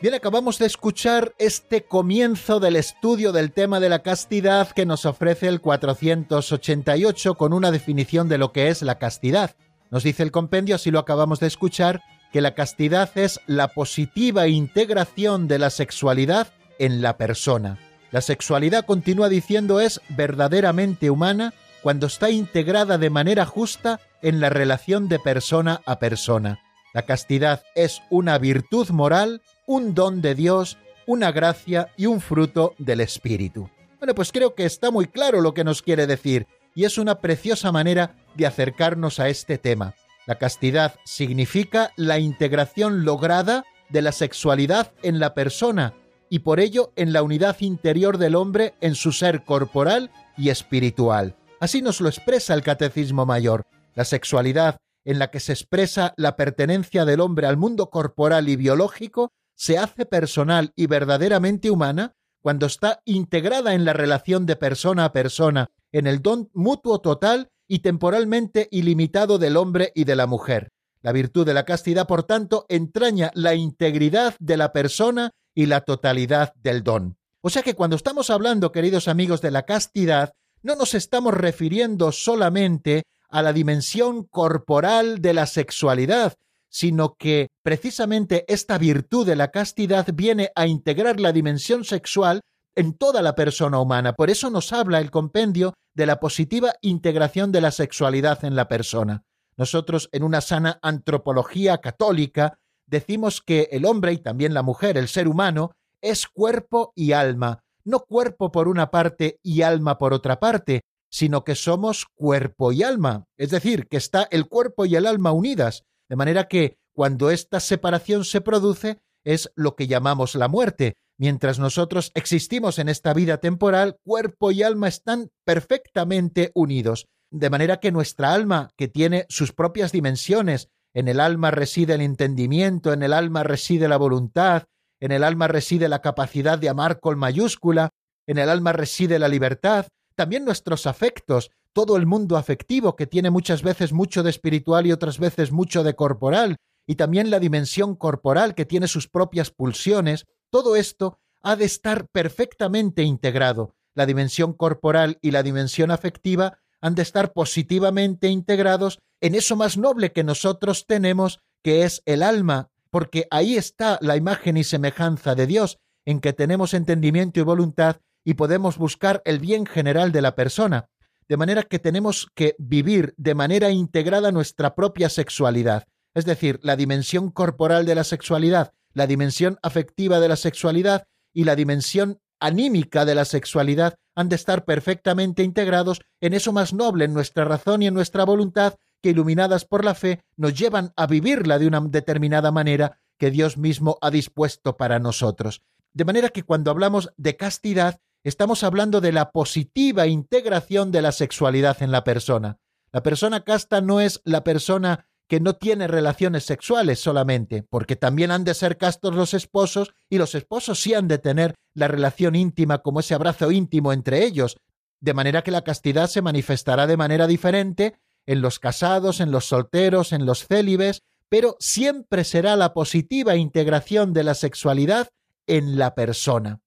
[0.00, 5.04] Bien, acabamos de escuchar este comienzo del estudio del tema de la castidad que nos
[5.04, 9.56] ofrece el 488 con una definición de lo que es la castidad.
[9.90, 12.00] Nos dice el compendio, así lo acabamos de escuchar,
[12.32, 16.46] que la castidad es la positiva integración de la sexualidad
[16.78, 17.80] en la persona.
[18.12, 24.48] La sexualidad, continúa diciendo, es verdaderamente humana cuando está integrada de manera justa en la
[24.48, 26.60] relación de persona a persona.
[26.94, 32.74] La castidad es una virtud moral un don de Dios, una gracia y un fruto
[32.78, 33.68] del Espíritu.
[34.00, 37.20] Bueno, pues creo que está muy claro lo que nos quiere decir y es una
[37.20, 39.94] preciosa manera de acercarnos a este tema.
[40.26, 45.94] La castidad significa la integración lograda de la sexualidad en la persona
[46.30, 51.36] y por ello en la unidad interior del hombre en su ser corporal y espiritual.
[51.60, 53.66] Así nos lo expresa el Catecismo Mayor.
[53.94, 58.56] La sexualidad en la que se expresa la pertenencia del hombre al mundo corporal y
[58.56, 65.04] biológico se hace personal y verdaderamente humana cuando está integrada en la relación de persona
[65.04, 70.28] a persona, en el don mutuo total y temporalmente ilimitado del hombre y de la
[70.28, 70.70] mujer.
[71.02, 75.80] La virtud de la castidad, por tanto, entraña la integridad de la persona y la
[75.80, 77.18] totalidad del don.
[77.40, 82.12] O sea que cuando estamos hablando, queridos amigos, de la castidad, no nos estamos refiriendo
[82.12, 86.34] solamente a la dimensión corporal de la sexualidad,
[86.70, 92.40] sino que precisamente esta virtud de la castidad viene a integrar la dimensión sexual
[92.74, 94.12] en toda la persona humana.
[94.12, 98.68] Por eso nos habla el compendio de la positiva integración de la sexualidad en la
[98.68, 99.24] persona.
[99.56, 102.54] Nosotros, en una sana antropología católica,
[102.86, 107.58] decimos que el hombre y también la mujer, el ser humano, es cuerpo y alma,
[107.84, 112.82] no cuerpo por una parte y alma por otra parte, sino que somos cuerpo y
[112.82, 117.30] alma, es decir, que está el cuerpo y el alma unidas, de manera que cuando
[117.30, 120.96] esta separación se produce es lo que llamamos la muerte.
[121.18, 127.06] Mientras nosotros existimos en esta vida temporal, cuerpo y alma están perfectamente unidos.
[127.30, 132.00] De manera que nuestra alma, que tiene sus propias dimensiones, en el alma reside el
[132.00, 134.64] entendimiento, en el alma reside la voluntad,
[135.00, 137.90] en el alma reside la capacidad de amar con mayúscula,
[138.26, 143.30] en el alma reside la libertad, también nuestros afectos, todo el mundo afectivo que tiene
[143.30, 146.56] muchas veces mucho de espiritual y otras veces mucho de corporal,
[146.86, 152.08] y también la dimensión corporal que tiene sus propias pulsiones, todo esto ha de estar
[152.08, 153.74] perfectamente integrado.
[153.94, 159.76] La dimensión corporal y la dimensión afectiva han de estar positivamente integrados en eso más
[159.76, 165.34] noble que nosotros tenemos, que es el alma, porque ahí está la imagen y semejanza
[165.34, 170.22] de Dios, en que tenemos entendimiento y voluntad y podemos buscar el bien general de
[170.22, 170.88] la persona
[171.28, 176.76] de manera que tenemos que vivir de manera integrada nuestra propia sexualidad, es decir, la
[176.76, 183.04] dimensión corporal de la sexualidad, la dimensión afectiva de la sexualidad y la dimensión anímica
[183.04, 187.82] de la sexualidad han de estar perfectamente integrados en eso más noble, en nuestra razón
[187.82, 191.80] y en nuestra voluntad, que iluminadas por la fe nos llevan a vivirla de una
[191.80, 195.62] determinada manera que Dios mismo ha dispuesto para nosotros.
[195.92, 201.12] De manera que cuando hablamos de castidad, estamos hablando de la positiva integración de la
[201.12, 202.58] sexualidad en la persona.
[202.92, 208.30] La persona casta no es la persona que no tiene relaciones sexuales solamente, porque también
[208.30, 212.34] han de ser castos los esposos y los esposos sí han de tener la relación
[212.34, 214.56] íntima como ese abrazo íntimo entre ellos,
[215.00, 219.44] de manera que la castidad se manifestará de manera diferente en los casados, en los
[219.44, 225.08] solteros, en los célibes, pero siempre será la positiva integración de la sexualidad
[225.46, 226.60] en la persona.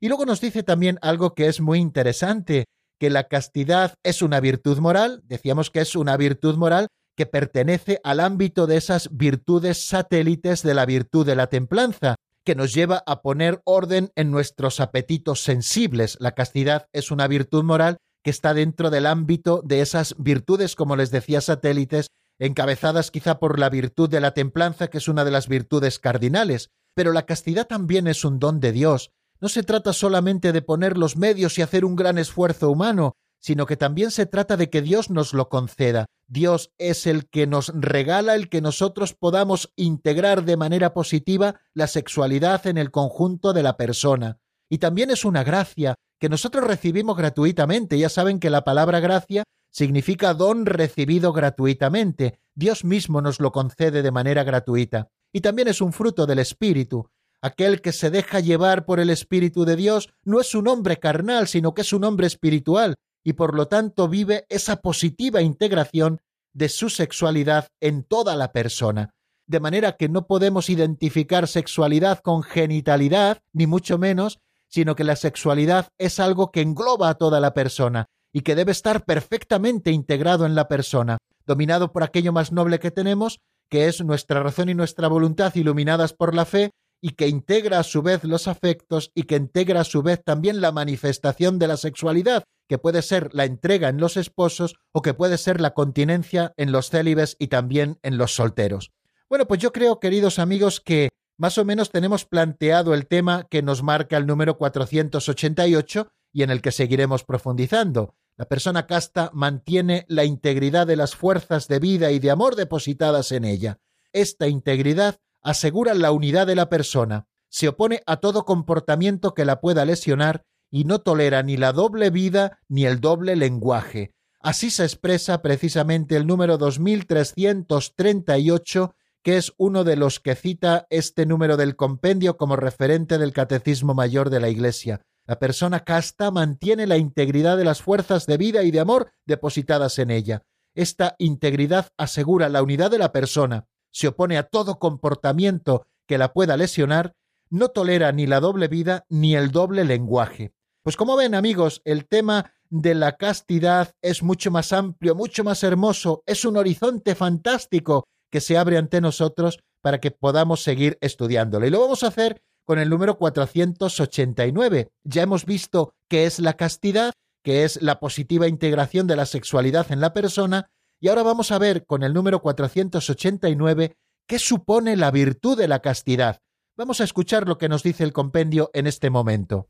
[0.00, 2.64] Y luego nos dice también algo que es muy interesante,
[2.98, 8.00] que la castidad es una virtud moral, decíamos que es una virtud moral que pertenece
[8.02, 13.02] al ámbito de esas virtudes satélites de la virtud de la templanza, que nos lleva
[13.06, 16.16] a poner orden en nuestros apetitos sensibles.
[16.20, 20.96] La castidad es una virtud moral que está dentro del ámbito de esas virtudes, como
[20.96, 25.30] les decía, satélites, encabezadas quizá por la virtud de la templanza, que es una de
[25.30, 26.68] las virtudes cardinales.
[26.94, 29.10] Pero la castidad también es un don de Dios.
[29.44, 33.66] No se trata solamente de poner los medios y hacer un gran esfuerzo humano, sino
[33.66, 36.06] que también se trata de que Dios nos lo conceda.
[36.26, 41.88] Dios es el que nos regala el que nosotros podamos integrar de manera positiva la
[41.88, 44.38] sexualidad en el conjunto de la persona.
[44.70, 47.98] Y también es una gracia que nosotros recibimos gratuitamente.
[47.98, 52.38] Ya saben que la palabra gracia significa don recibido gratuitamente.
[52.54, 55.10] Dios mismo nos lo concede de manera gratuita.
[55.34, 57.10] Y también es un fruto del Espíritu.
[57.44, 61.46] Aquel que se deja llevar por el Espíritu de Dios no es un hombre carnal,
[61.46, 66.22] sino que es un hombre espiritual, y por lo tanto vive esa positiva integración
[66.54, 69.10] de su sexualidad en toda la persona.
[69.46, 74.38] De manera que no podemos identificar sexualidad con genitalidad, ni mucho menos,
[74.70, 78.72] sino que la sexualidad es algo que engloba a toda la persona y que debe
[78.72, 84.02] estar perfectamente integrado en la persona, dominado por aquello más noble que tenemos, que es
[84.02, 86.70] nuestra razón y nuestra voluntad iluminadas por la fe,
[87.04, 90.62] y que integra a su vez los afectos y que integra a su vez también
[90.62, 95.12] la manifestación de la sexualidad, que puede ser la entrega en los esposos o que
[95.12, 98.90] puede ser la continencia en los célibes y también en los solteros.
[99.28, 103.60] Bueno, pues yo creo, queridos amigos, que más o menos tenemos planteado el tema que
[103.60, 108.14] nos marca el número 488 y en el que seguiremos profundizando.
[108.38, 113.30] La persona casta mantiene la integridad de las fuerzas de vida y de amor depositadas
[113.30, 113.78] en ella.
[114.14, 119.60] Esta integridad asegura la unidad de la persona, se opone a todo comportamiento que la
[119.60, 124.12] pueda lesionar y no tolera ni la doble vida ni el doble lenguaje.
[124.40, 131.26] Así se expresa precisamente el número 2338, que es uno de los que cita este
[131.26, 135.02] número del compendio como referente del Catecismo Mayor de la Iglesia.
[135.26, 139.98] La persona casta mantiene la integridad de las fuerzas de vida y de amor depositadas
[139.98, 140.42] en ella.
[140.74, 146.32] Esta integridad asegura la unidad de la persona, se opone a todo comportamiento que la
[146.32, 147.14] pueda lesionar,
[147.48, 150.52] no tolera ni la doble vida ni el doble lenguaje.
[150.82, 155.62] Pues como ven amigos, el tema de la castidad es mucho más amplio, mucho más
[155.62, 161.66] hermoso, es un horizonte fantástico que se abre ante nosotros para que podamos seguir estudiándolo.
[161.66, 164.88] Y lo vamos a hacer con el número 489.
[165.04, 167.12] Ya hemos visto qué es la castidad,
[167.44, 170.70] que es la positiva integración de la sexualidad en la persona,
[171.04, 173.94] y ahora vamos a ver con el número 489
[174.26, 176.40] qué supone la virtud de la castidad.
[176.78, 179.66] Vamos a escuchar lo que nos dice el compendio en este momento.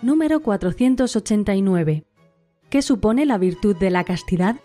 [0.00, 2.06] Número 489.
[2.70, 4.60] ¿Qué supone la virtud de la castidad?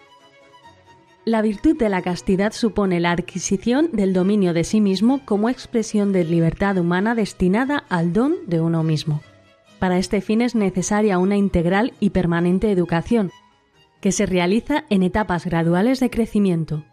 [1.26, 6.12] La virtud de la castidad supone la adquisición del dominio de sí mismo como expresión
[6.12, 9.22] de libertad humana destinada al don de uno mismo.
[9.80, 13.32] Para este fin es necesaria una integral y permanente educación,
[14.02, 16.84] que se realiza en etapas graduales de crecimiento.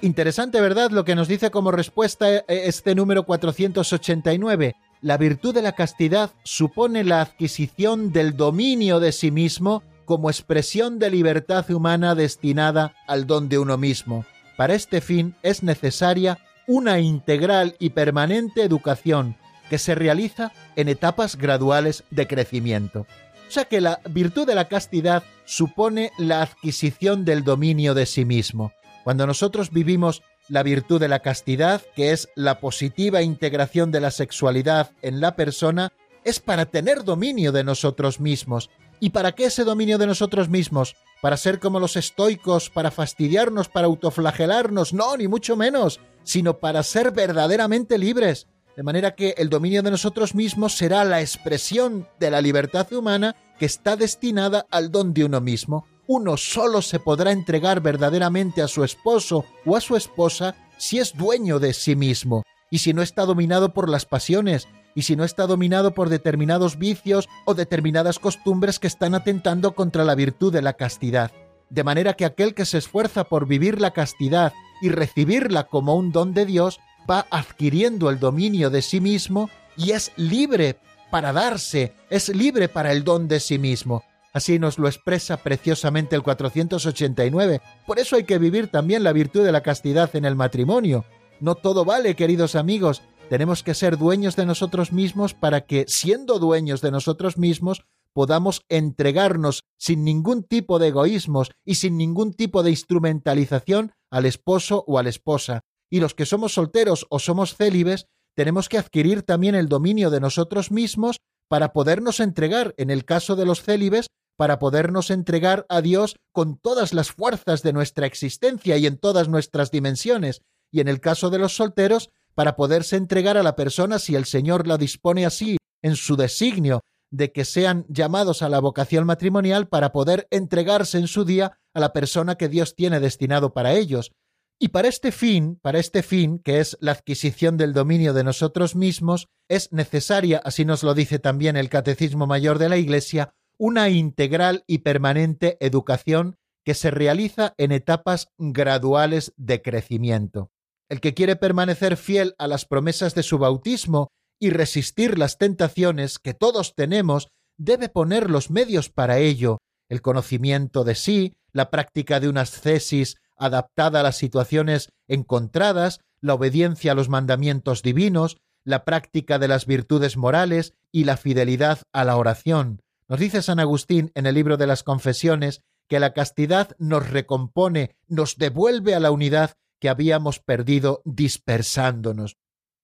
[0.00, 0.90] Interesante, ¿verdad?
[0.90, 4.74] Lo que nos dice como respuesta eh, este número 489.
[5.04, 10.98] La virtud de la castidad supone la adquisición del dominio de sí mismo como expresión
[10.98, 14.24] de libertad humana destinada al don de uno mismo.
[14.56, 19.36] Para este fin es necesaria una integral y permanente educación
[19.68, 23.00] que se realiza en etapas graduales de crecimiento.
[23.46, 28.24] O sea que la virtud de la castidad supone la adquisición del dominio de sí
[28.24, 28.72] mismo.
[29.04, 34.10] Cuando nosotros vivimos la virtud de la castidad, que es la positiva integración de la
[34.10, 35.92] sexualidad en la persona,
[36.24, 38.70] es para tener dominio de nosotros mismos.
[39.00, 40.96] ¿Y para qué ese dominio de nosotros mismos?
[41.24, 46.82] para ser como los estoicos, para fastidiarnos, para autoflagelarnos, no, ni mucho menos, sino para
[46.82, 48.46] ser verdaderamente libres.
[48.76, 53.36] De manera que el dominio de nosotros mismos será la expresión de la libertad humana
[53.58, 55.86] que está destinada al don de uno mismo.
[56.06, 61.16] Uno solo se podrá entregar verdaderamente a su esposo o a su esposa si es
[61.16, 65.24] dueño de sí mismo y si no está dominado por las pasiones y si no
[65.24, 70.62] está dominado por determinados vicios o determinadas costumbres que están atentando contra la virtud de
[70.62, 71.32] la castidad.
[71.70, 74.52] De manera que aquel que se esfuerza por vivir la castidad
[74.82, 76.80] y recibirla como un don de Dios
[77.10, 80.78] va adquiriendo el dominio de sí mismo y es libre
[81.10, 84.04] para darse, es libre para el don de sí mismo.
[84.34, 87.60] Así nos lo expresa preciosamente el 489.
[87.86, 91.04] Por eso hay que vivir también la virtud de la castidad en el matrimonio.
[91.38, 96.40] No todo vale, queridos amigos, tenemos que ser dueños de nosotros mismos para que, siendo
[96.40, 102.64] dueños de nosotros mismos, podamos entregarnos sin ningún tipo de egoísmos y sin ningún tipo
[102.64, 105.60] de instrumentalización al esposo o a la esposa.
[105.90, 110.18] Y los que somos solteros o somos célibes, tenemos que adquirir también el dominio de
[110.18, 111.18] nosotros mismos
[111.48, 116.58] para podernos entregar, en el caso de los célibes, para podernos entregar a Dios con
[116.58, 121.30] todas las fuerzas de nuestra existencia y en todas nuestras dimensiones, y en el caso
[121.30, 125.56] de los solteros, para poderse entregar a la persona si el Señor la dispone así
[125.82, 126.80] en su designio
[127.10, 131.80] de que sean llamados a la vocación matrimonial para poder entregarse en su día a
[131.80, 134.10] la persona que Dios tiene destinado para ellos.
[134.58, 138.74] Y para este fin, para este fin, que es la adquisición del dominio de nosotros
[138.74, 143.88] mismos, es necesaria, así nos lo dice también el Catecismo Mayor de la Iglesia, una
[143.88, 150.50] integral y permanente educación que se realiza en etapas graduales de crecimiento.
[150.88, 156.18] El que quiere permanecer fiel a las promesas de su bautismo y resistir las tentaciones
[156.18, 162.20] que todos tenemos, debe poner los medios para ello, el conocimiento de sí, la práctica
[162.20, 168.84] de unas cesis adaptada a las situaciones encontradas, la obediencia a los mandamientos divinos, la
[168.84, 172.80] práctica de las virtudes morales y la fidelidad a la oración.
[173.08, 177.96] Nos dice San Agustín en el libro de las confesiones que la castidad nos recompone,
[178.08, 182.38] nos devuelve a la unidad que habíamos perdido dispersándonos.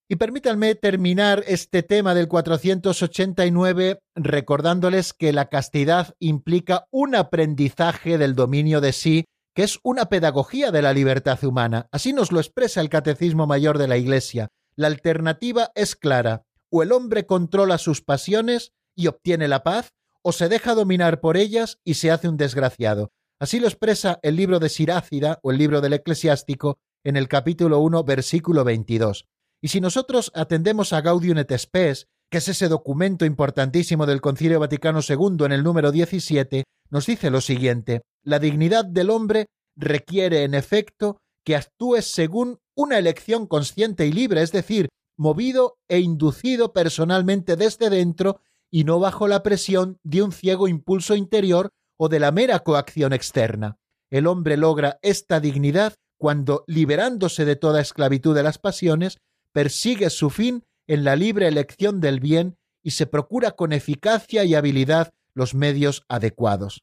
[0.09, 8.35] Y permítanme terminar este tema del 489 recordándoles que la castidad implica un aprendizaje del
[8.35, 11.87] dominio de sí, que es una pedagogía de la libertad humana.
[11.93, 14.49] Así nos lo expresa el Catecismo Mayor de la Iglesia.
[14.75, 16.43] La alternativa es clara.
[16.71, 19.93] O el hombre controla sus pasiones y obtiene la paz,
[20.23, 23.13] o se deja dominar por ellas y se hace un desgraciado.
[23.39, 27.81] Así lo expresa el libro de Sirácida o el libro del eclesiástico en el capítulo
[27.81, 29.27] 1, versículo 22.
[29.63, 34.61] Y si nosotros atendemos a Gaudium et Spes, que es ese documento importantísimo del Concilio
[34.61, 39.47] Vaticano II en el número 17, nos dice lo siguiente: la dignidad del hombre
[39.77, 46.01] requiere, en efecto, que actúes según una elección consciente y libre, es decir, movido e
[46.01, 48.41] inducido personalmente desde dentro
[48.71, 53.13] y no bajo la presión de un ciego impulso interior o de la mera coacción
[53.13, 53.77] externa.
[54.11, 59.19] El hombre logra esta dignidad cuando, liberándose de toda esclavitud de las pasiones,
[59.53, 64.55] persigue su fin en la libre elección del bien y se procura con eficacia y
[64.55, 66.83] habilidad los medios adecuados.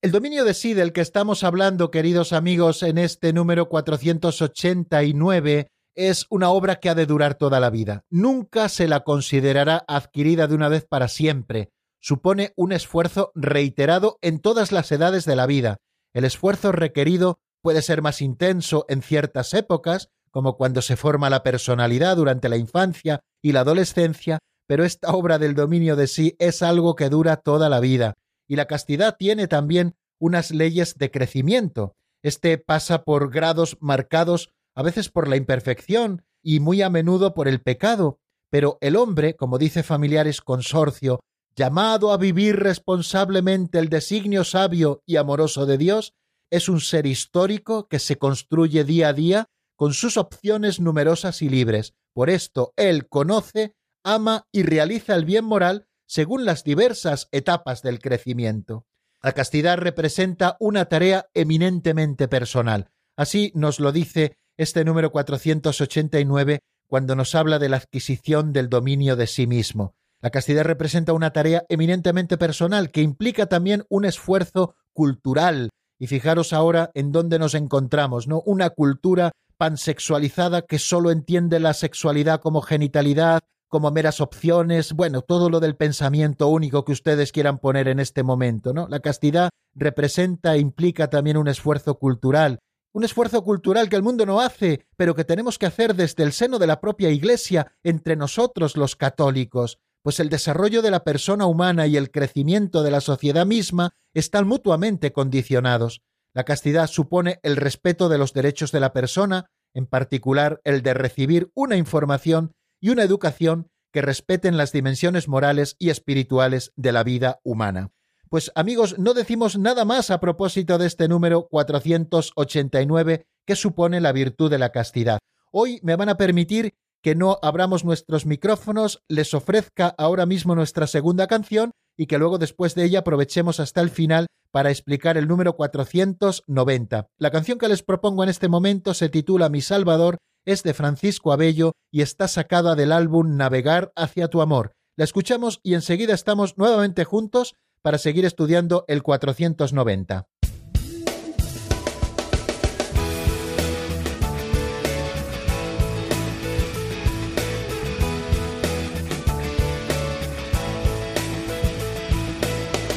[0.00, 6.26] El dominio de sí del que estamos hablando, queridos amigos, en este número 489, es
[6.30, 8.04] una obra que ha de durar toda la vida.
[8.10, 11.70] Nunca se la considerará adquirida de una vez para siempre,
[12.00, 15.78] supone un esfuerzo reiterado en todas las edades de la vida.
[16.12, 21.42] El esfuerzo requerido puede ser más intenso en ciertas épocas, como cuando se forma la
[21.42, 26.62] personalidad durante la infancia y la adolescencia, pero esta obra del dominio de sí es
[26.62, 28.14] algo que dura toda la vida,
[28.48, 31.94] y la castidad tiene también unas leyes de crecimiento.
[32.22, 37.48] Este pasa por grados marcados a veces por la imperfección y muy a menudo por
[37.48, 38.18] el pecado,
[38.50, 41.20] pero el hombre, como dice Familiares Consorcio,
[41.54, 46.14] llamado a vivir responsablemente el designio sabio y amoroso de Dios,
[46.50, 51.48] es un ser histórico que se construye día a día con sus opciones numerosas y
[51.48, 51.94] libres.
[52.12, 58.00] Por esto, él conoce, ama y realiza el bien moral según las diversas etapas del
[58.00, 58.86] crecimiento.
[59.22, 62.90] La castidad representa una tarea eminentemente personal.
[63.16, 69.16] Así nos lo dice este número 489 cuando nos habla de la adquisición del dominio
[69.16, 69.94] de sí mismo.
[70.20, 75.70] La castidad representa una tarea eminentemente personal que implica también un esfuerzo cultural.
[75.98, 78.42] Y fijaros ahora en dónde nos encontramos, ¿no?
[78.44, 85.48] Una cultura pansexualizada que solo entiende la sexualidad como genitalidad, como meras opciones, bueno, todo
[85.48, 88.86] lo del pensamiento único que ustedes quieran poner en este momento, ¿no?
[88.88, 92.58] La castidad representa e implica también un esfuerzo cultural,
[92.92, 96.32] un esfuerzo cultural que el mundo no hace, pero que tenemos que hacer desde el
[96.32, 101.46] seno de la propia Iglesia, entre nosotros los católicos, pues el desarrollo de la persona
[101.46, 106.02] humana y el crecimiento de la sociedad misma están mutuamente condicionados.
[106.34, 110.94] La castidad supone el respeto de los derechos de la persona, en particular el de
[110.94, 117.04] recibir una información y una educación que respeten las dimensiones morales y espirituales de la
[117.04, 117.92] vida humana.
[118.32, 124.12] Pues amigos, no decimos nada más a propósito de este número 489 que supone la
[124.12, 125.18] virtud de la castidad.
[125.50, 126.72] Hoy me van a permitir
[127.02, 132.38] que no abramos nuestros micrófonos, les ofrezca ahora mismo nuestra segunda canción y que luego
[132.38, 137.08] después de ella aprovechemos hasta el final para explicar el número 490.
[137.18, 140.16] La canción que les propongo en este momento se titula Mi Salvador,
[140.46, 144.72] es de Francisco Abello y está sacada del álbum Navegar hacia tu amor.
[144.96, 150.28] La escuchamos y enseguida estamos nuevamente juntos para seguir estudiando el 490.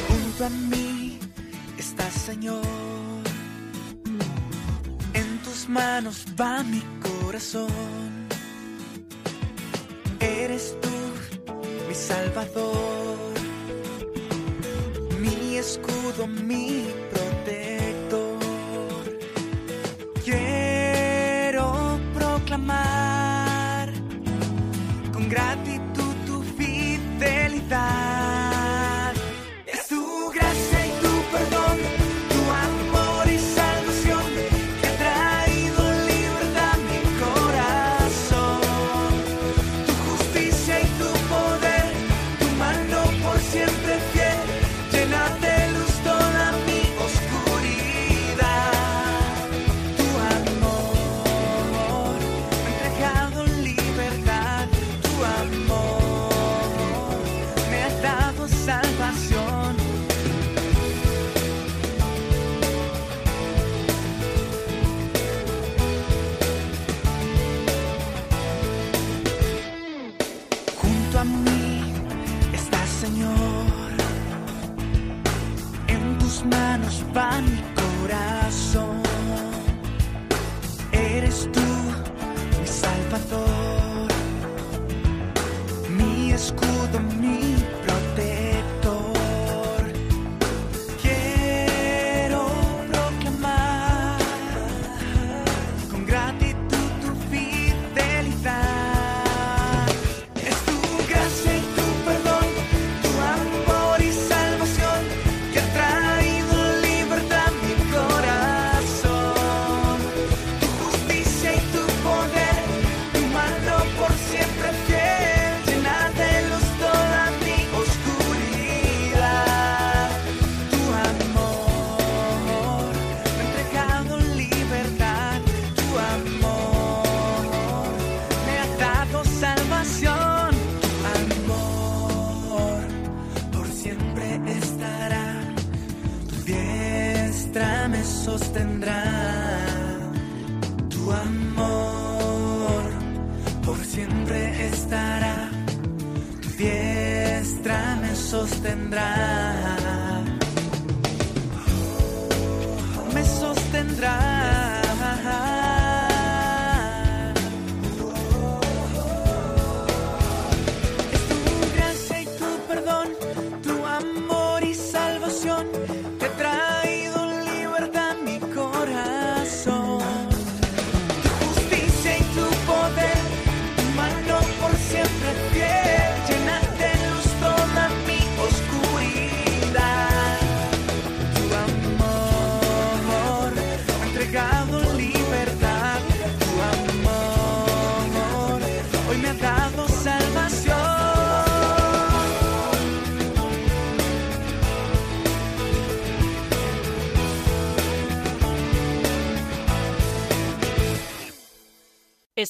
[0.08, 0.50] Junto a
[1.78, 2.62] está Señor,
[5.14, 7.68] en tus manos va mi corazón.
[10.20, 10.88] Eres tú
[11.88, 13.05] mi Salvador
[15.66, 18.38] escudo, mi protector.
[20.24, 23.15] Quiero proclamar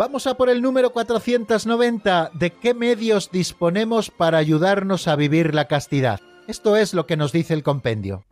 [0.00, 2.30] Vamos a por el número 490.
[2.32, 6.20] ¿De qué medios disponemos para ayudarnos a vivir la castidad?
[6.46, 8.24] Esto es lo que nos dice el compendio.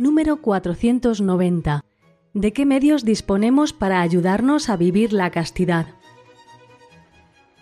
[0.00, 1.84] Número 490.
[2.34, 5.86] ¿De qué medios disponemos para ayudarnos a vivir la castidad?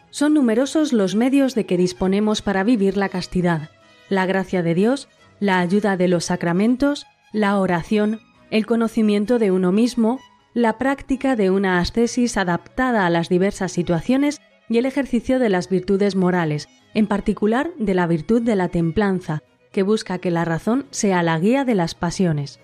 [0.09, 3.76] Son numerosos los medios de que disponemos para vivir la castidad.
[4.09, 5.09] La gracia de Dios,
[5.41, 10.21] la ayuda de los sacramentos, la oración, el conocimiento de uno mismo,
[10.55, 15.69] la práctica de una ascesis adaptada a las diversas situaciones y el ejercicio de las
[15.69, 19.43] virtudes morales, en particular de la virtud de la templanza,
[19.73, 22.61] que busca que la razón sea la guía de las pasiones.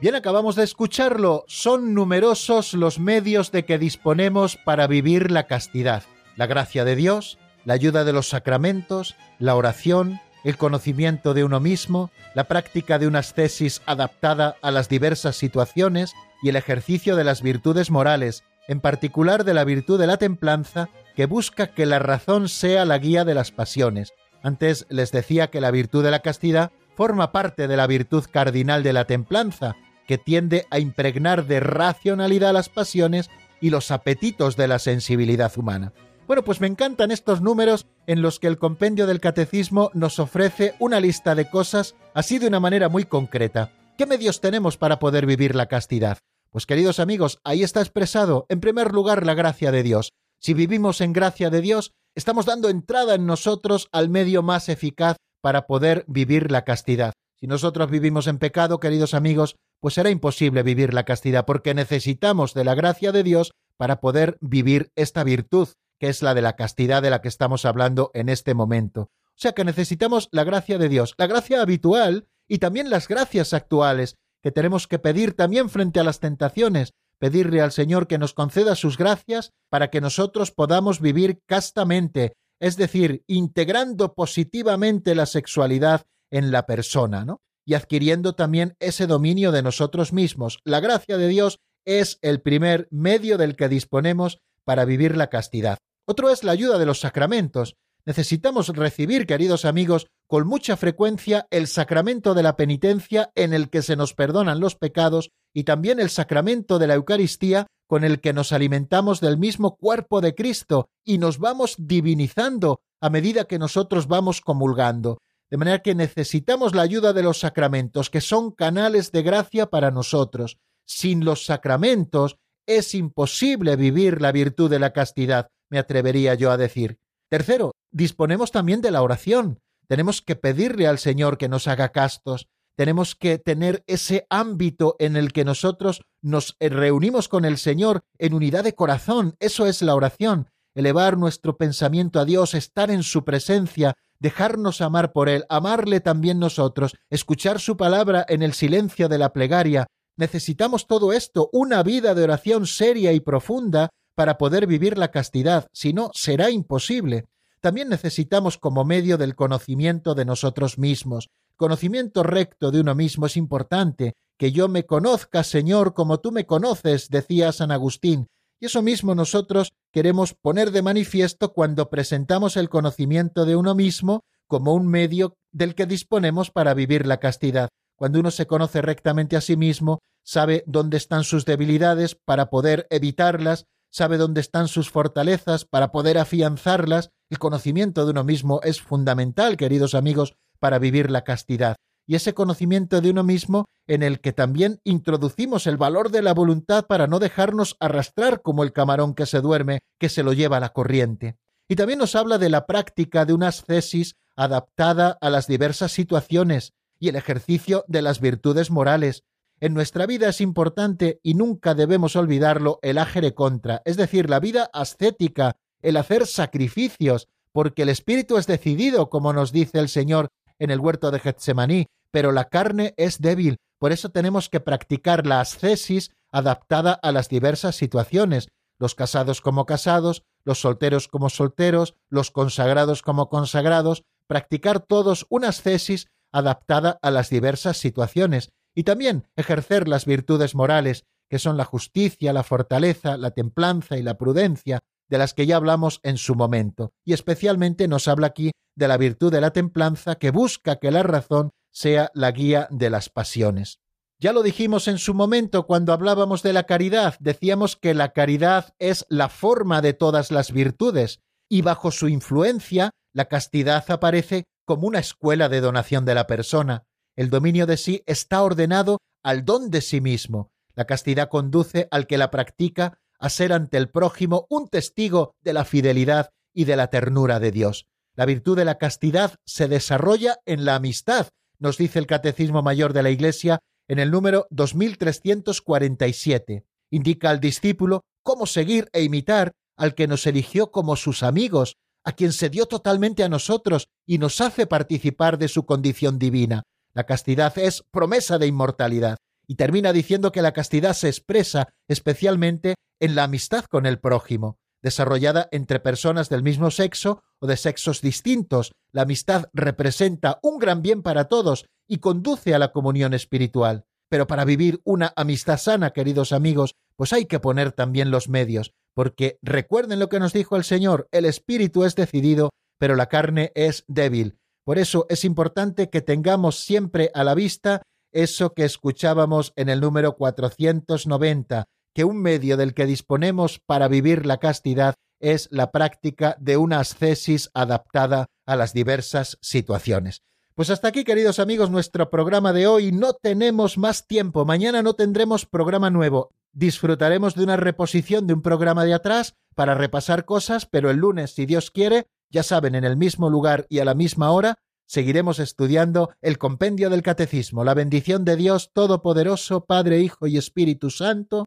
[0.00, 1.44] Bien, acabamos de escucharlo.
[1.46, 6.04] Son numerosos los medios de que disponemos para vivir la castidad.
[6.36, 7.36] La gracia de Dios,
[7.66, 13.08] la ayuda de los sacramentos, la oración, el conocimiento de uno mismo, la práctica de
[13.08, 18.80] una ascesis adaptada a las diversas situaciones y el ejercicio de las virtudes morales, en
[18.80, 23.26] particular de la virtud de la templanza, que busca que la razón sea la guía
[23.26, 24.14] de las pasiones.
[24.42, 28.82] Antes les decía que la virtud de la castidad forma parte de la virtud cardinal
[28.82, 29.76] de la templanza,
[30.10, 33.30] que tiende a impregnar de racionalidad las pasiones
[33.60, 35.92] y los apetitos de la sensibilidad humana.
[36.26, 40.74] Bueno, pues me encantan estos números en los que el compendio del catecismo nos ofrece
[40.80, 43.70] una lista de cosas así de una manera muy concreta.
[43.96, 46.18] ¿Qué medios tenemos para poder vivir la castidad?
[46.50, 50.10] Pues queridos amigos, ahí está expresado, en primer lugar, la gracia de Dios.
[50.40, 55.18] Si vivimos en gracia de Dios, estamos dando entrada en nosotros al medio más eficaz
[55.40, 57.12] para poder vivir la castidad.
[57.36, 62.54] Si nosotros vivimos en pecado, queridos amigos, pues será imposible vivir la castidad, porque necesitamos
[62.54, 65.68] de la gracia de Dios para poder vivir esta virtud,
[65.98, 69.10] que es la de la castidad de la que estamos hablando en este momento.
[69.40, 73.54] O sea que necesitamos la gracia de Dios, la gracia habitual y también las gracias
[73.54, 78.34] actuales, que tenemos que pedir también frente a las tentaciones, pedirle al Señor que nos
[78.34, 86.06] conceda sus gracias para que nosotros podamos vivir castamente, es decir, integrando positivamente la sexualidad
[86.30, 87.40] en la persona, ¿no?
[87.64, 90.60] Y adquiriendo también ese dominio de nosotros mismos.
[90.64, 95.78] La gracia de Dios es el primer medio del que disponemos para vivir la castidad.
[96.06, 97.76] Otro es la ayuda de los sacramentos.
[98.04, 103.82] Necesitamos recibir, queridos amigos, con mucha frecuencia el sacramento de la penitencia en el que
[103.82, 108.32] se nos perdonan los pecados y también el sacramento de la Eucaristía con el que
[108.32, 114.06] nos alimentamos del mismo cuerpo de Cristo y nos vamos divinizando a medida que nosotros
[114.06, 115.18] vamos comulgando.
[115.50, 119.90] De manera que necesitamos la ayuda de los sacramentos, que son canales de gracia para
[119.90, 120.58] nosotros.
[120.86, 122.36] Sin los sacramentos
[122.66, 126.98] es imposible vivir la virtud de la castidad, me atrevería yo a decir.
[127.28, 129.60] Tercero, disponemos también de la oración.
[129.88, 132.46] Tenemos que pedirle al Señor que nos haga castos.
[132.76, 138.34] Tenemos que tener ese ámbito en el que nosotros nos reunimos con el Señor en
[138.34, 139.34] unidad de corazón.
[139.40, 140.48] Eso es la oración.
[140.74, 146.38] Elevar nuestro pensamiento a Dios, estar en su presencia, dejarnos amar por Él, amarle también
[146.38, 149.86] nosotros, escuchar su palabra en el silencio de la plegaria.
[150.16, 155.66] Necesitamos todo esto, una vida de oración seria y profunda para poder vivir la castidad,
[155.72, 157.26] si no, será imposible.
[157.60, 161.28] También necesitamos como medio del conocimiento de nosotros mismos.
[161.56, 164.14] Conocimiento recto de uno mismo es importante.
[164.38, 168.28] Que yo me conozca, Señor, como tú me conoces, decía San Agustín.
[168.60, 174.24] Y eso mismo nosotros queremos poner de manifiesto cuando presentamos el conocimiento de uno mismo
[174.46, 177.70] como un medio del que disponemos para vivir la castidad.
[177.96, 182.86] Cuando uno se conoce rectamente a sí mismo, sabe dónde están sus debilidades para poder
[182.90, 187.10] evitarlas, sabe dónde están sus fortalezas para poder afianzarlas.
[187.30, 191.76] El conocimiento de uno mismo es fundamental, queridos amigos, para vivir la castidad.
[192.10, 196.34] Y ese conocimiento de uno mismo en el que también introducimos el valor de la
[196.34, 200.58] voluntad para no dejarnos arrastrar como el camarón que se duerme, que se lo lleva
[200.58, 201.36] la corriente.
[201.68, 206.72] Y también nos habla de la práctica de unas tesis adaptada a las diversas situaciones
[206.98, 209.22] y el ejercicio de las virtudes morales,
[209.60, 214.40] en nuestra vida es importante y nunca debemos olvidarlo el agere contra, es decir, la
[214.40, 220.30] vida ascética, el hacer sacrificios, porque el espíritu es decidido, como nos dice el Señor
[220.58, 225.26] en el huerto de Getsemaní, pero la carne es débil, por eso tenemos que practicar
[225.26, 228.48] la ascesis adaptada a las diversas situaciones,
[228.78, 235.48] los casados como casados, los solteros como solteros, los consagrados como consagrados, practicar todos una
[235.48, 241.64] ascesis adaptada a las diversas situaciones, y también ejercer las virtudes morales, que son la
[241.64, 246.36] justicia, la fortaleza, la templanza y la prudencia, de las que ya hablamos en su
[246.36, 250.90] momento, y especialmente nos habla aquí de la virtud de la templanza que busca que
[250.90, 253.80] la razón sea la guía de las pasiones.
[254.18, 258.74] Ya lo dijimos en su momento cuando hablábamos de la caridad, decíamos que la caridad
[258.78, 264.86] es la forma de todas las virtudes, y bajo su influencia la castidad aparece como
[264.86, 266.84] una escuela de donación de la persona.
[267.16, 270.52] El dominio de sí está ordenado al don de sí mismo.
[270.74, 275.52] La castidad conduce al que la practica a ser ante el prójimo un testigo de
[275.52, 277.86] la fidelidad y de la ternura de Dios.
[278.14, 281.28] La virtud de la castidad se desarrolla en la amistad,
[281.60, 286.64] nos dice el Catecismo Mayor de la Iglesia en el número 2347.
[286.90, 292.12] Indica al discípulo cómo seguir e imitar al que nos eligió como sus amigos, a
[292.12, 296.62] quien se dio totalmente a nosotros y nos hace participar de su condición divina.
[296.92, 302.76] La castidad es promesa de inmortalidad y termina diciendo que la castidad se expresa especialmente
[303.00, 308.00] en la amistad con el prójimo, desarrollada entre personas del mismo sexo o de sexos
[308.00, 308.72] distintos.
[308.92, 313.84] La amistad representa un gran bien para todos y conduce a la comunión espiritual.
[314.08, 318.72] Pero para vivir una amistad sana, queridos amigos, pues hay que poner también los medios,
[318.94, 323.52] porque recuerden lo que nos dijo el Señor, el espíritu es decidido, pero la carne
[323.54, 324.38] es débil.
[324.64, 329.80] Por eso es importante que tengamos siempre a la vista eso que escuchábamos en el
[329.80, 336.36] número 490, que un medio del que disponemos para vivir la castidad es la práctica
[336.40, 340.22] de una ascesis adaptada a las diversas situaciones.
[340.54, 342.92] Pues hasta aquí, queridos amigos, nuestro programa de hoy.
[342.92, 344.44] No tenemos más tiempo.
[344.44, 346.30] Mañana no tendremos programa nuevo.
[346.52, 351.32] Disfrutaremos de una reposición de un programa de atrás para repasar cosas, pero el lunes,
[351.32, 355.38] si Dios quiere, ya saben, en el mismo lugar y a la misma hora, seguiremos
[355.38, 357.62] estudiando el compendio del Catecismo.
[357.64, 361.46] La bendición de Dios Todopoderoso, Padre, Hijo y Espíritu Santo,